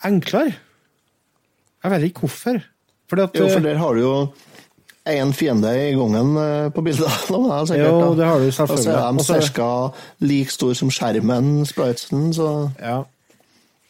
[0.05, 0.53] enklere.
[1.85, 2.59] Jeg vet ikke hvorfor.
[3.09, 4.13] Fordi at, Jo, for der har du jo
[5.05, 7.09] én fiende i gangen eh, på bildet.
[7.29, 8.95] sikkert, Jo, det har du selvfølgelig.
[9.05, 9.69] Og så er de ca.
[10.19, 13.03] like stor som skjermen, spritesen, så Ja.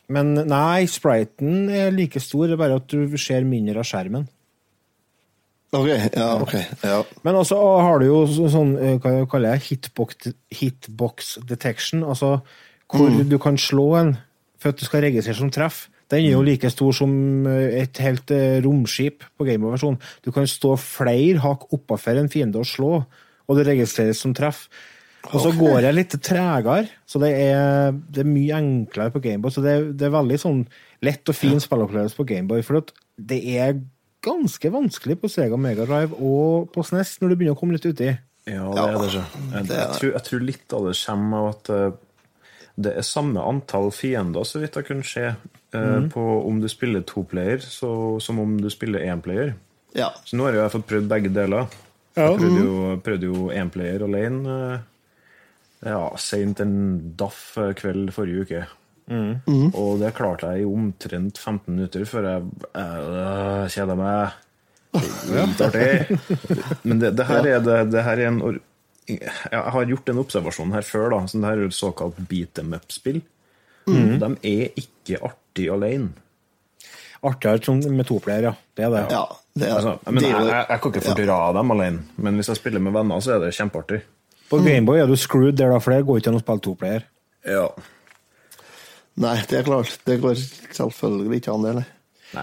[0.07, 4.27] Men nei, spriten er like stor, det er bare at du ser mindre av skjermen.
[5.75, 5.89] OK.
[6.15, 6.53] Ja, ok.
[6.85, 6.99] Ja.
[7.25, 12.41] Men også har du jo sånn, eh, hva jeg kaller jeg, hitbox, hitbox detection, altså
[12.87, 13.27] hvor Mm.
[13.29, 14.17] du kan slå en
[14.59, 15.89] for at du skal registrere som treff.
[16.09, 16.45] Den er jo Mm.
[16.45, 19.99] like stor som eh, et helt eh, romskip på Gameboy-versjonen.
[20.23, 23.05] Du kan stå flere hakk oppafor en fiende og slå,
[23.49, 24.69] og det registreres som treff.
[25.33, 29.51] Og så går jeg litt tregere, så det er, det er mye enklere på Gameboy.
[29.51, 30.61] Så det, er- det er veldig sånn
[31.05, 32.61] lett og fin spillopplevelse på Gameboy.
[32.65, 33.79] For at det er
[34.25, 37.85] ganske vanskelig på Sega Mega Drive og på SNES når du begynner å komme litt
[37.85, 38.11] uti.
[38.45, 39.09] Ja, det er det.
[39.15, 39.23] så.
[39.53, 41.91] Jeg, jeg, tror, jeg tror litt av det kommer av at eh,
[42.85, 45.29] det er samme antall fiender, så vidt jeg kunne se,
[45.73, 46.09] mm.
[46.13, 49.53] på om du spiller toplayer så- som om du spiller énplayer.
[49.95, 50.09] Ja.
[50.25, 51.69] Så nå har jeg fått prøvd begge deler.
[52.15, 54.83] Jeg prøvde jo, prøvde jo énplayer alene eh,
[55.83, 56.75] ja, seint en
[57.17, 58.63] daff eh, kveld forrige uke.
[59.75, 64.33] Og det klarte jeg i omtrent 15 minutter før jeg øh, kjeda meg.
[64.95, 66.17] Litt artig.
[66.87, 68.39] Men det, det, her er, det, det her er en
[69.11, 71.09] Jeg har gjort en observasjon her før.
[71.13, 73.21] da så Det her er et såkalt beat them up-spill.
[73.85, 76.09] De er ikke artig alene.
[77.25, 78.53] Artigere med to toplayer, ja.
[78.77, 79.03] Det er det.
[79.11, 79.23] ja
[79.55, 81.99] det er, Altså, men det jeg, er jo- jeg, jeg kan ikke fordra dem alene,
[82.17, 84.01] men hvis jeg spiller med venner, så er det kjempeartig.
[84.57, 87.03] På Gameboy er du screwed der, da, for det går ikke an å spille toplayer.
[87.45, 87.67] Ja.
[89.23, 89.93] Nei, det er klart.
[90.07, 90.35] Det går
[90.75, 91.73] selvfølgelig ikke an, det.
[91.75, 91.85] nei.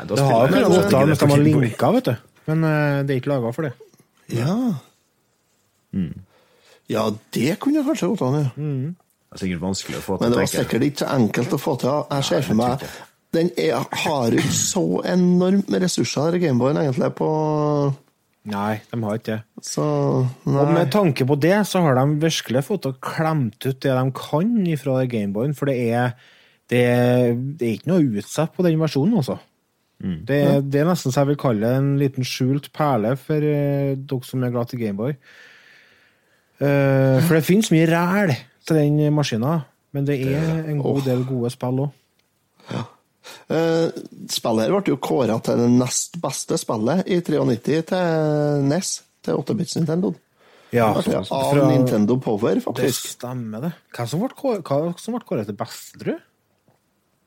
[0.09, 2.15] Da Det har jo vært jeg- godt an hvis de har linka, vet du.
[2.47, 3.73] Men uh, det er ikke laga for det.
[4.33, 4.57] Ja.
[6.89, 8.51] Ja, det kunne kanskje gått an, ja.
[8.57, 10.25] Det er sikkert vanskelig å få til.
[10.27, 11.93] Men det var sikkert ikke så enkelt å få til.
[12.11, 12.87] Jeg ser for meg
[13.33, 17.29] Den er, har jo ikke så enormt med ressurser, Gameboyen, egentlig, på
[18.51, 19.41] Nei, de har ikke det.
[19.63, 23.93] Så Og med tanke på det, så har de virkelig fått og klemt ut det
[23.95, 26.17] de kan fra Gameboyen, for det er,
[26.71, 26.83] det,
[27.59, 29.39] det er ikke noe utsatt på den versjonen, altså.
[30.03, 33.93] Det, det er nesten så jeg vil kalle det en liten skjult perle for uh,
[33.95, 35.15] dere som er glad til Gameboy.
[36.59, 38.35] Uh, for det finnes mye ræl
[38.67, 39.61] til den maskina,
[39.95, 41.95] men det er en god del gode spill òg.
[42.73, 42.83] Eh,
[44.33, 48.93] spillet her ble jo kåra til det nest beste spillet i 93 til NES,
[49.23, 50.15] til 8-bits Nintendo.
[50.73, 53.03] Ja, Det ble Av fra- Nintendo Power, faktisk.
[53.05, 53.73] Det stemmer, det.
[53.93, 56.23] Hva som ble kå- hva som ble kåret til beste, tror du?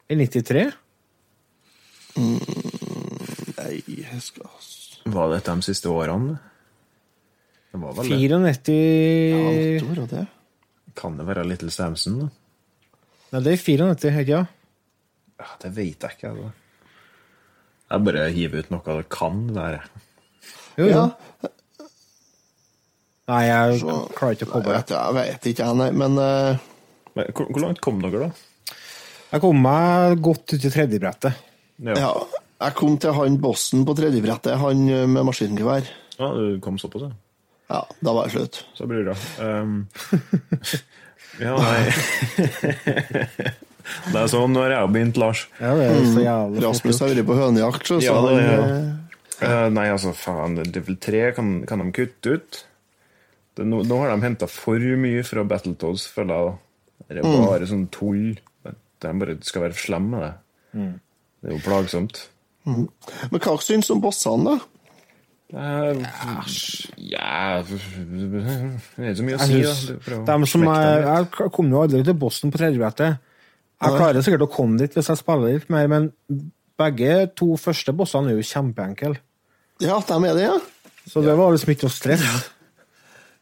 [0.09, 0.71] I 93?
[2.15, 4.49] Nei, jeg skal
[5.13, 6.37] Var det de siste årene?
[7.71, 8.75] Det var vel 94
[9.35, 9.51] Ja,
[9.83, 10.27] det var det.
[10.95, 12.19] Kan det være Little Samson?
[12.19, 12.29] da?
[13.33, 14.43] Nei, det er 94, ikke ja?
[14.45, 14.45] Ja,
[15.61, 16.31] det vet jeg ikke.
[16.31, 16.51] Altså.
[17.91, 19.81] Jeg bare hiver ut noe det kan være.
[20.79, 20.89] Jo, jo.
[20.91, 21.49] Ja,
[23.25, 24.95] Nei, jeg Så- klarer ikke å komme koble.
[24.95, 26.57] jeg vet ikke, jeg, nei, men uh...
[27.15, 28.75] Men hvor, hvor langt kom dere, da?
[29.31, 31.33] Jeg kom meg godt ut i tredjebrettet.
[31.81, 32.11] ja.
[32.61, 35.89] Jeg kom til han bossen på tredjebrettet, han eh, med maskingevær.
[36.15, 37.11] Ja, du kom såpass, ja.
[37.67, 38.61] Ja, da var det slutt.
[38.77, 39.17] Så blir det bra.
[39.43, 39.88] Um,
[41.43, 43.51] ja, nei
[44.11, 45.47] Det er sånn når jeg har begynt, Lars.
[45.61, 48.38] Ja, det er så jævlig flott Rasmus har vært på hønejakt, så, så Ja, det
[48.38, 48.53] ja.
[48.53, 48.91] er- eh,
[49.41, 50.53] Eh, nei, altså, faen.
[50.63, 52.59] Level 3 kan, kan de kutte ut.
[53.55, 56.53] Det, nå, nå har de henta for mye fra Battletoads, føler jeg.
[57.09, 58.38] Det er bare sånn tull.
[59.03, 60.86] De bare skal være slemme med det.
[61.43, 62.21] Det er jo plagsomt.
[62.65, 62.88] Men
[63.43, 64.59] hva syns du om bossene, da?
[65.55, 70.17] Æsj Ja Det er ikke så mye å si, da.
[70.31, 73.19] dem som er, jeg kom jo aldri til bossen på tredjebrettet.
[73.84, 76.09] Jeg klarer sikkert å komme dit hvis jeg spiller litt mer, men
[76.80, 79.15] begge to første bossene er jo kjempeenkle.
[79.84, 80.57] Ja, de er det, ja?
[81.05, 82.26] Så det var liksom ikke noe stress.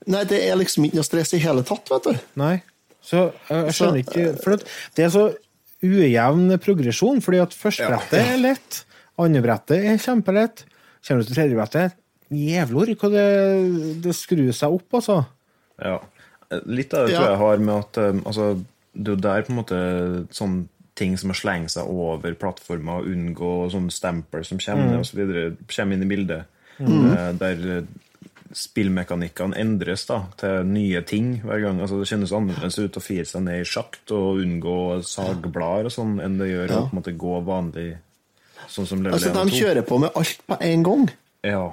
[0.10, 2.24] Nei, det er liksom ikke noe stress i hele tatt, vet du.
[2.42, 2.58] Nei.
[3.04, 4.64] Så jeg jeg skjønner ikke For
[4.96, 5.26] det er så
[5.84, 8.84] ujevn progresjon, fordi at førstebrettet er lett,
[9.20, 10.64] andrebrettet er kjempelett,
[11.04, 12.00] kommer du til tredjebrettet
[12.34, 13.28] Jævlor hva det,
[14.02, 15.20] det skrur seg opp, altså.
[15.84, 16.00] Ja.
[16.70, 18.48] Litt av det tror jeg har med at um, altså,
[18.94, 19.78] det er jo der på en måte
[20.34, 20.58] sånn
[20.96, 25.56] ting som å slenge seg over plattformer unngå sånne stempler som kommer, og så videre,
[25.66, 26.46] kommer inn i bildet.
[26.80, 27.88] Eh, Der eh,
[28.54, 31.80] spillmekanikkene endres da, til nye ting hver gang.
[31.82, 34.76] Altså, det kjennes annerledes ut å fire seg ned i sjakt og unngå
[35.10, 37.88] sagblader og sånn, enn det gjør å på en måte gå vanlig,
[38.70, 41.08] sånn som level Altså, 1 og De kjører på med alt på en gang.
[41.50, 41.66] Ja.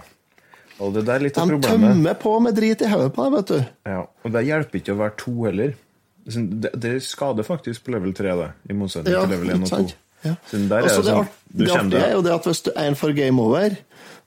[0.81, 1.93] Og det der er litt De av problemet.
[1.93, 3.71] tømmer på med drit i hodet på deg, vet du.
[3.93, 5.77] Ja, og det hjelper ikke å være to heller.
[6.37, 9.69] Det, det skader faktisk på level 3, det, i motsetning Ja, til level 1 og
[9.91, 9.99] 2.
[10.25, 10.35] Ja.
[10.53, 12.91] Der er Altså, det sånn, du det artige er jo det at hvis du er
[12.91, 13.77] en for game over,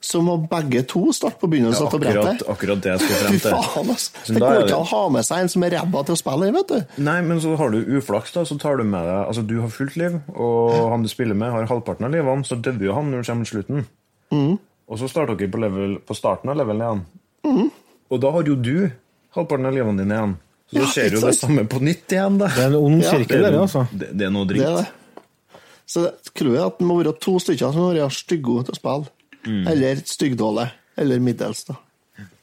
[0.04, 2.48] så må begge to starte på begynnelsen av akkurat, brettet.
[2.50, 3.54] akkurat det jeg skal frem til.
[3.54, 4.24] faen, altså.
[4.26, 6.20] Så Det går ikke an å ha med seg en som er ræva til å
[6.20, 6.98] spille i, vet du.
[7.08, 8.44] Nei, men så har du uflaks, da.
[8.50, 11.54] Så tar du med deg Altså, du har fullt liv, og han du spiller med,
[11.56, 13.86] har halvparten av livene, så dør jo han når du kommer til slutten.
[14.34, 14.58] Mm.
[14.92, 17.72] Og så starter dere på, level, på starten av levelen igjen.
[18.12, 18.90] Og da har jo du
[19.38, 20.36] halvparten av livene dine igjen.
[20.74, 22.48] Så Ja, skjer jo det samme på nytt igjen, da.
[22.50, 23.86] Det er en ond sirkel, det, altså.
[23.94, 24.68] det, det er noe Det dritt.
[24.68, 25.62] er det.
[25.94, 28.74] Så det tror jeg at det må være to stykker som må være stygge til
[28.74, 29.12] å spille.
[29.46, 29.64] Mm.
[29.74, 30.72] Eller styggdårlige.
[31.04, 31.76] Eller middels, da.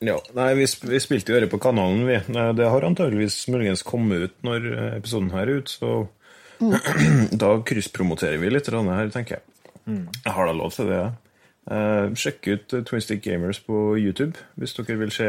[0.02, 2.16] Ja, nei, vi, sp- vi spilte jo dette på kanalen, vi.
[2.18, 6.08] Eh, Det har antageligvis muligens kommet ut når eh, episoden her er ut, så
[7.42, 9.44] da krysspromoterer vi litt her, tenker jeg.
[10.24, 11.00] Jeg har da lov til det.
[11.02, 11.10] ja.
[11.70, 15.26] Uh, sjekk ut eh, Twin Stick Gamers på YouTube hvis dere vil se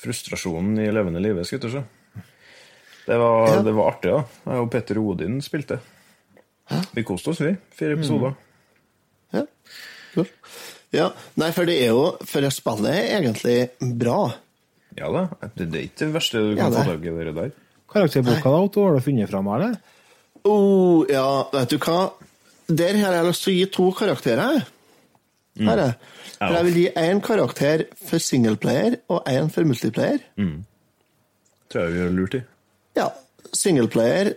[0.00, 1.82] frustrasjonen i levende live, skutter se.
[3.04, 3.62] Det var, Ja.
[3.62, 4.52] det var artig, da.
[4.52, 5.78] Jeg og Petter Odin spilte.
[6.96, 7.52] Vi koste oss, vi.
[7.76, 8.34] Fire episoder.
[9.34, 9.42] Ja.
[10.14, 10.28] Cool.
[10.94, 11.10] ja.
[11.36, 13.56] Nei, for det er jo For spillet er egentlig
[13.98, 14.32] bra.
[14.96, 15.24] Ja da.
[15.58, 17.14] Det, er ikke det verste du kan ja, få tak i.
[17.18, 17.50] det der.
[17.90, 19.74] Karakterboka, da, Otto, har du funnet fram, eller?
[20.44, 22.12] Oh, ja, vet du hva?
[22.68, 24.64] Der har jeg lyst til å gi to karakterer.
[25.60, 25.92] Her er.
[26.38, 30.18] For jeg vil gi én karakter for singleplayer og én for multiplayer.
[31.70, 32.40] Tror jeg vi gjør lurt i.
[32.98, 33.06] Ja,
[33.54, 34.32] singleplayer,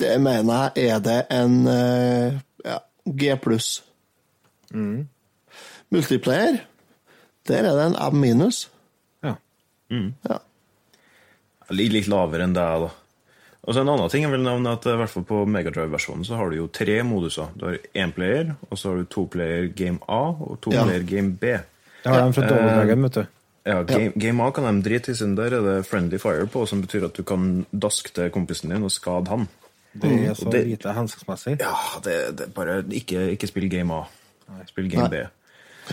[0.00, 3.68] det mener jeg er det en eh, ja, G pluss.
[5.92, 6.58] Multiplayer,
[7.48, 8.70] der er det en M minus.
[9.24, 9.36] Ja.
[9.90, 10.38] Ja.
[11.68, 12.90] Jeg ligger litt lavere enn deg, da.
[13.66, 16.36] Og så En annen ting jeg vil nevne at i hvert fall på Megadrive-versjonen så
[16.38, 17.48] har du jo tre moduser.
[17.58, 20.84] Du har én player, og så har du to player game A og to Ja.
[20.84, 21.42] player game B.
[22.04, 23.26] Det har de fra Eh, vet du.
[23.66, 26.66] Ja, game, game A kan de drite i, siden der er det friendly fire på,
[26.66, 29.48] som betyr at du kan daske til kompisen din og skade han.
[30.00, 31.56] Det er så det- lite hensiktsmessig.
[31.60, 34.02] Ja, det, det bare ikke, ikke spill game A.
[34.66, 35.14] Spill game B.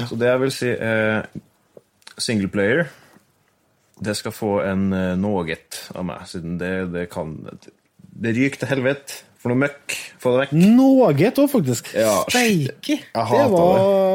[0.06, 1.26] Så det jeg vil si er
[2.18, 2.86] single player
[4.02, 5.58] det skal få en uh, noe
[5.94, 9.98] av meg, siden det, det kan Det ryker til helvete for noe møkk.
[10.24, 10.54] Få det vekk.
[10.78, 11.90] Noe òg, faktisk.
[12.00, 13.02] Ja, Steike!
[13.12, 14.14] Det var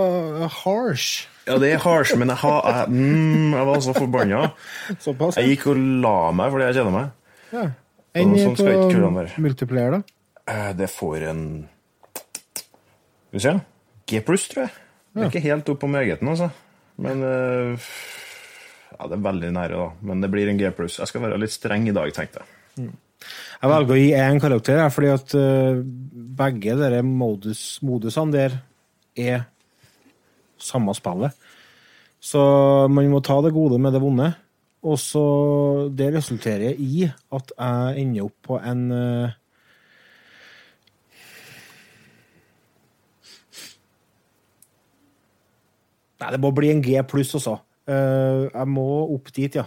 [0.48, 1.26] var harsh.
[1.48, 4.40] Ja, det er harsh, men jeg, ha, jeg, mm, jeg var så forbanna.
[5.04, 5.38] Såpass.
[5.40, 7.10] Jeg gikk og la meg fordi jeg kjeda meg.
[7.52, 7.64] Ja.
[8.18, 10.00] Enn sånn på multiplayer, da?
[10.48, 11.42] Eh, Det får en
[13.28, 13.54] Skal vi se
[14.08, 14.72] G pluss, tror jeg.
[15.12, 16.48] Det er ikke helt opp på meget, altså.
[17.04, 17.88] Men eh,
[18.94, 19.90] Ja, det er veldig nære, da.
[20.08, 20.98] Men det blir en G pluss.
[21.00, 22.88] Jeg skal være litt streng i dag, tenkte jeg.
[23.58, 25.80] Jeg velger å gi én karakter, her, fordi at eh,
[26.38, 28.58] begge dere modus, modusene der
[29.18, 29.48] er
[30.58, 31.34] samme spillet.
[32.18, 32.40] Så
[32.90, 34.32] man må ta det gode med det vonde.
[34.86, 39.36] Og så Det resulterer i at jeg ender opp på en eh,
[46.18, 47.60] Nei, det må bli en G pluss også.
[47.88, 48.86] Eh, jeg må
[49.16, 49.64] opp dit, ja.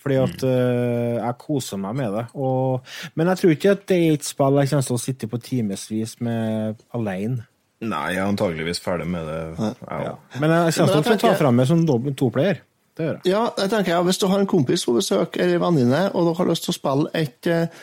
[0.00, 2.22] Fordi at uh, jeg koser meg med det.
[2.40, 2.86] Og,
[3.20, 5.40] men jeg tror ikke at det er et spill jeg kommer til å sitte på
[5.44, 7.44] timevis med alene.
[7.84, 9.42] Nei, jeg er antageligvis ferdig med det.
[9.60, 10.16] Ja.
[10.40, 11.84] Men jeg kommer til å ta fram meg som
[12.16, 12.62] toplayer.
[12.96, 13.30] Det gjør jeg.
[13.32, 16.28] Ja, jeg tenker jeg, Hvis du har en kompis på besøk eller en venninne, og
[16.28, 17.80] du har lyst til å spille et, eh,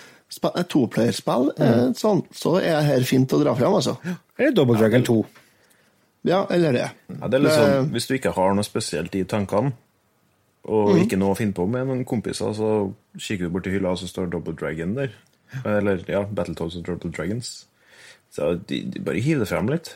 [0.52, 1.96] et toplayerspill, mm.
[1.98, 3.98] sånn, så er det her fint å dra fram, altså.
[4.38, 5.22] Eller Double Dragon 2.
[6.26, 6.88] Ja, eller det.
[7.14, 9.74] Ja, det er litt sånn, Hvis du ikke har noe spesielt i tankene,
[10.68, 11.04] og mm.
[11.06, 12.72] ikke noe å finne på med noen kompiser, så
[13.16, 15.14] kikker du bort til hylla, og så står Double Dragon der.
[15.64, 17.54] Eller ja, Battletoads og Double Dragons.
[18.36, 19.94] Så de, de bare hiv det frem litt.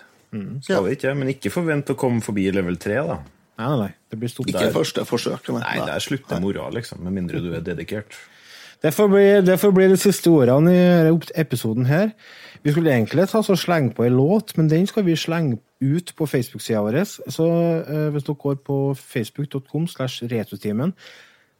[0.64, 3.18] Skal det ikke, Men ikke forvent å komme forbi level 3, da.
[3.60, 3.90] Nei, nei, nei.
[4.10, 4.48] Det blir stort.
[4.50, 5.50] Ikke første forsøk.
[5.52, 7.04] men- Nei, der slutter moroa, liksom.
[7.04, 8.16] Med mindre du er dedikert.
[8.82, 12.14] Det får, bli, det får bli de siste ordene i episoden her.
[12.62, 16.14] Vi skulle egentlig ta så slenge på en låt, men den skal vi slenge ut
[16.18, 17.00] på Facebook-sida vår.
[17.34, 17.48] Så
[17.82, 20.94] eh, hvis dere går på facebook.com slash retrotimen,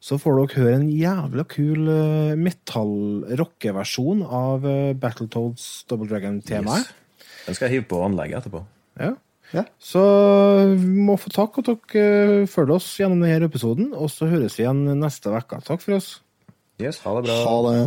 [0.02, 6.88] så får dere høre en jævla kul uh, metall-rockeversjon av uh, Battletoads Double Dragon-temaet.
[6.88, 7.28] Yes.
[7.46, 8.64] Den skal jeg hive på anlegget etterpå.
[8.98, 9.12] Ja.
[9.52, 9.66] Ja.
[9.84, 10.02] Så
[10.72, 12.06] vi må få takk at dere
[12.42, 15.62] uh, følger oss gjennom denne episoden, og så høres vi igjen neste uke.
[15.70, 16.16] Takk for oss.
[16.82, 17.38] Yes, ha det bra.
[17.46, 17.78] Ha det.